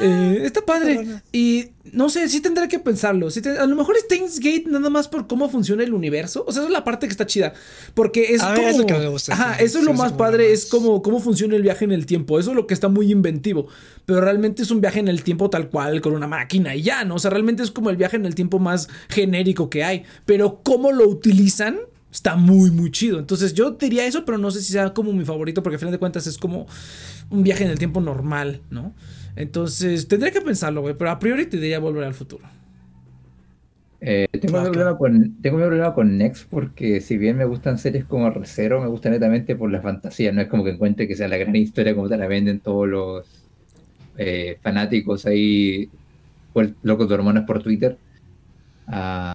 [0.00, 1.06] Eh, está padre.
[1.32, 3.30] Y no sé, sí tendré que pensarlo.
[3.30, 6.44] Sí te- a lo mejor Steins Gate nada más por cómo funciona el universo.
[6.46, 7.52] O sea, esa es la parte que está chida.
[7.94, 8.68] Porque es A como.
[8.68, 10.52] es lo que me gusta, Ajá, eso es lo es más padre.
[10.52, 12.38] Es como cómo funciona el viaje en el tiempo.
[12.38, 13.66] Eso es lo que está muy inventivo.
[14.06, 17.04] Pero realmente es un viaje en el tiempo tal cual, con una máquina y ya,
[17.04, 17.16] ¿no?
[17.16, 20.04] O sea, realmente es como el viaje en el tiempo más genérico que hay.
[20.26, 21.78] Pero cómo lo utilizan.
[22.12, 23.20] Está muy, muy chido.
[23.20, 25.92] Entonces yo diría eso, pero no sé si sea como mi favorito, porque al final
[25.92, 26.66] de cuentas es como
[27.30, 28.94] un viaje en el tiempo normal, ¿no?
[29.36, 32.44] Entonces tendría que pensarlo, güey, pero a priori te diría volver al futuro.
[34.02, 37.44] Eh, tengo, Ah, un problema con, tengo un problema con Next porque si bien me
[37.44, 40.32] gustan series como Recero, me gusta netamente por la fantasía.
[40.32, 42.88] No es como que encuentre que sea la gran historia como te la venden todos
[42.88, 43.50] los
[44.16, 45.92] eh, fanáticos ahí,
[46.52, 48.00] pues, locos de hormonas por Twitter.
[48.86, 49.32] Ah,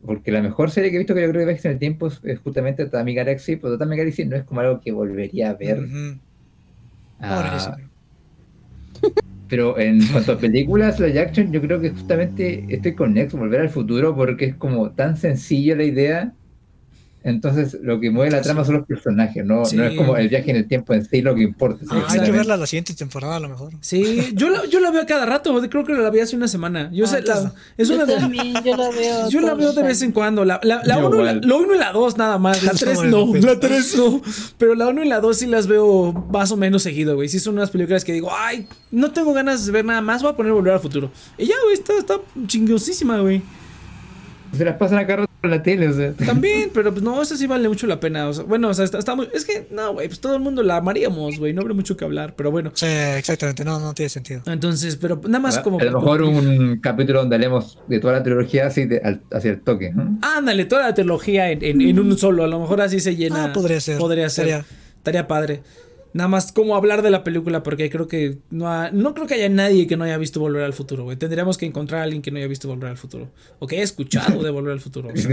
[0.00, 2.06] porque la mejor serie que he visto que yo creo que viajes en el tiempo
[2.08, 5.54] es, es justamente Tatami Galaxy, pero Tatami Galaxy no es como algo que volvería a
[5.54, 5.78] ver.
[5.80, 6.20] Ujú.
[7.20, 7.72] Ah, Ahora eso.
[9.48, 13.60] Pero en cuanto a películas, live action, yo creo que justamente estoy con Next, Volver
[13.62, 16.34] al Futuro, porque es como tan sencilla la idea
[17.24, 19.76] Entonces, lo que mueve la trama son los personajes, no, Sí.
[19.76, 21.84] no es como el viaje en el tiempo en sí lo que importa.
[21.90, 23.72] Ah, hay que verla la siguiente temporada a lo mejor.
[23.80, 26.90] Sí, yo la, yo la veo cada rato, creo que la vi hace una semana.
[26.92, 29.28] Yo Ah, sé, la- es una Yo de también, yo la veo.
[29.30, 30.44] Yo la veo de vez en cuando.
[30.44, 31.40] La, la, la uno, y la, igual.
[31.48, 32.62] la uno y la dos nada más.
[32.62, 33.26] La tres no.
[33.26, 33.44] pues.
[33.44, 34.22] La tres no.
[34.56, 37.28] Pero la uno y la dos sí las veo más o menos seguido, güey.
[37.28, 40.22] Sí son unas películas que digo, ay, no tengo ganas de ver nada más.
[40.22, 41.10] Voy a poner Volver al Futuro.
[41.36, 42.14] Y ya, güey, está, está
[42.46, 43.42] chingosísima, güey.
[44.56, 46.12] Se las pasan acá rato por la tele, o sea.
[46.14, 48.28] También, pero pues no, esa sí vale mucho la pena.
[48.28, 49.28] O sea, bueno, o sea, está, está muy.
[49.32, 51.52] Es que, no, güey, pues todo el mundo la amaríamos, güey.
[51.52, 52.72] No habrá mucho que hablar, pero bueno.
[52.74, 54.42] Sí, exactamente, no, no tiene sentido.
[54.46, 55.78] Entonces, pero nada más A como.
[55.80, 59.60] lo mejor un capítulo donde hablemos de toda la trilogía así de- al- hacia el
[59.60, 59.92] toque.
[59.92, 60.18] ¿no?
[60.22, 62.44] Ándale, toda la trilogía en, en, en un solo.
[62.44, 63.44] A lo mejor así se llena.
[63.44, 63.98] Ah, podría ser.
[63.98, 64.64] Podría ser.
[64.96, 65.62] Estaría padre.
[66.14, 69.34] Nada más como hablar de la película, porque creo que no, ha- no creo que
[69.34, 71.16] haya nadie que no haya visto Volver al Futuro, güey.
[71.18, 73.28] Tendríamos que encontrar a alguien que no haya visto Volver al Futuro.
[73.58, 75.10] O que haya escuchado de Volver al Futuro.
[75.14, 75.26] si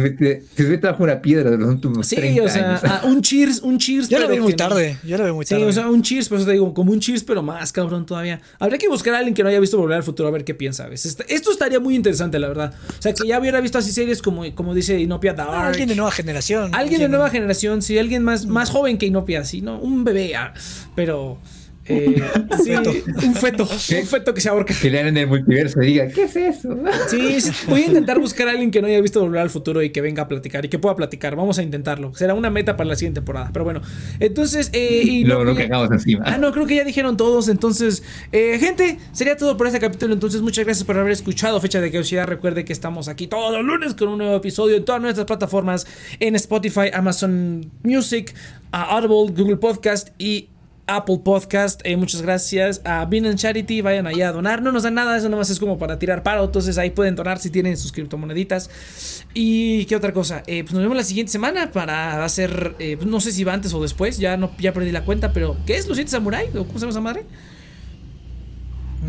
[0.56, 2.82] te bajo una piedra de los últimos Sí, 30 o sea, años.
[2.84, 4.10] ah, un cheers, un cheers.
[4.10, 5.66] Yo la pero vi muy no- tarde, yo la vi muy Sí, tarde.
[5.66, 8.42] o sea, un cheers, por eso te digo, como un cheers, pero más cabrón todavía.
[8.60, 10.54] Habría que buscar a alguien que no haya visto Volver al Futuro a ver qué
[10.54, 10.88] piensa.
[10.88, 11.06] ¿ves?
[11.06, 12.74] Esto estaría muy interesante, la verdad.
[12.90, 15.50] O sea, que ya hubiera visto así series como, como dice Inopia Dark.
[15.54, 16.76] Ah, alguien de nueva generación.
[16.76, 19.80] Alguien de nueva generación, sí, alguien más, más joven que Inopia, sí, ¿no?
[19.80, 20.54] Un bebé, ah,
[20.96, 21.38] pero.
[21.88, 22.16] eh,
[22.64, 24.74] sí, un feto, un feto que se ahorca.
[24.82, 26.76] Que le en el multiverso y diga, ¿qué es eso?
[27.10, 29.84] Sí, sí, voy a intentar buscar a alguien que no haya visto Volver al Futuro
[29.84, 31.36] y que venga a platicar y que pueda platicar.
[31.36, 32.12] Vamos a intentarlo.
[32.16, 33.52] Será una meta para la siguiente temporada.
[33.54, 33.82] Pero bueno,
[34.20, 34.72] entonces.
[34.74, 36.24] Eh, y Luego no- lo cagamos encima.
[36.26, 37.50] Ah, no, creo que ya dijeron todos.
[37.50, 38.02] Entonces,
[38.32, 40.12] eh, gente, sería todo por este capítulo.
[40.16, 42.26] Entonces, muchas gracias por haber escuchado Fecha de Curiosidad.
[42.26, 45.86] Recuerde que estamos aquí todos los lunes con un nuevo episodio en todas nuestras plataformas:
[46.20, 48.34] en Spotify, Amazon Music,
[48.72, 50.50] Audible, Google Podcast y.
[50.88, 54.94] Apple Podcast, Eh, muchas gracias a and Charity, vayan allá a donar, no nos dan
[54.94, 57.91] nada, eso nomás es como para tirar paro, entonces ahí pueden donar si tienen sus
[57.91, 58.70] criptomoneditas.
[59.34, 63.07] Y qué otra cosa, Eh, pues nos vemos la siguiente semana para hacer, eh, pues
[63.10, 65.76] no sé si va antes o después, ya no, ya perdí la cuenta, pero ¿qué
[65.78, 66.48] es Los Siete Samurai?
[66.56, 67.26] ¿O cómo se llama esa madre?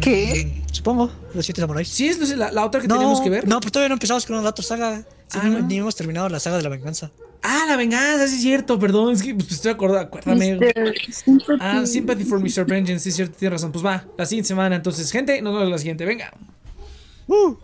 [0.00, 0.62] ¿Qué?
[0.66, 1.88] Mm, Supongo, los siete samuráis.
[1.88, 3.48] Sí, es la, la otra que no, tenemos que ver.
[3.48, 4.98] No, pero todavía no empezamos con la otra saga.
[5.26, 5.62] Sí, Ah, ni, ¿no?
[5.66, 7.10] ni hemos terminado la saga de la venganza.
[7.42, 10.58] Ah, la venganza, sí es cierto, perdón, es que pues, estoy acordado, acuérdame.
[11.10, 11.58] Sympathy.
[11.60, 12.64] Ah, Sympathy for Mr.
[12.66, 13.72] Vengeance, sí es cierto, tienes razón.
[13.72, 16.32] Pues va, la siguiente semana, entonces, gente, nos vemos la siguiente, venga.
[17.28, 17.56] Uh.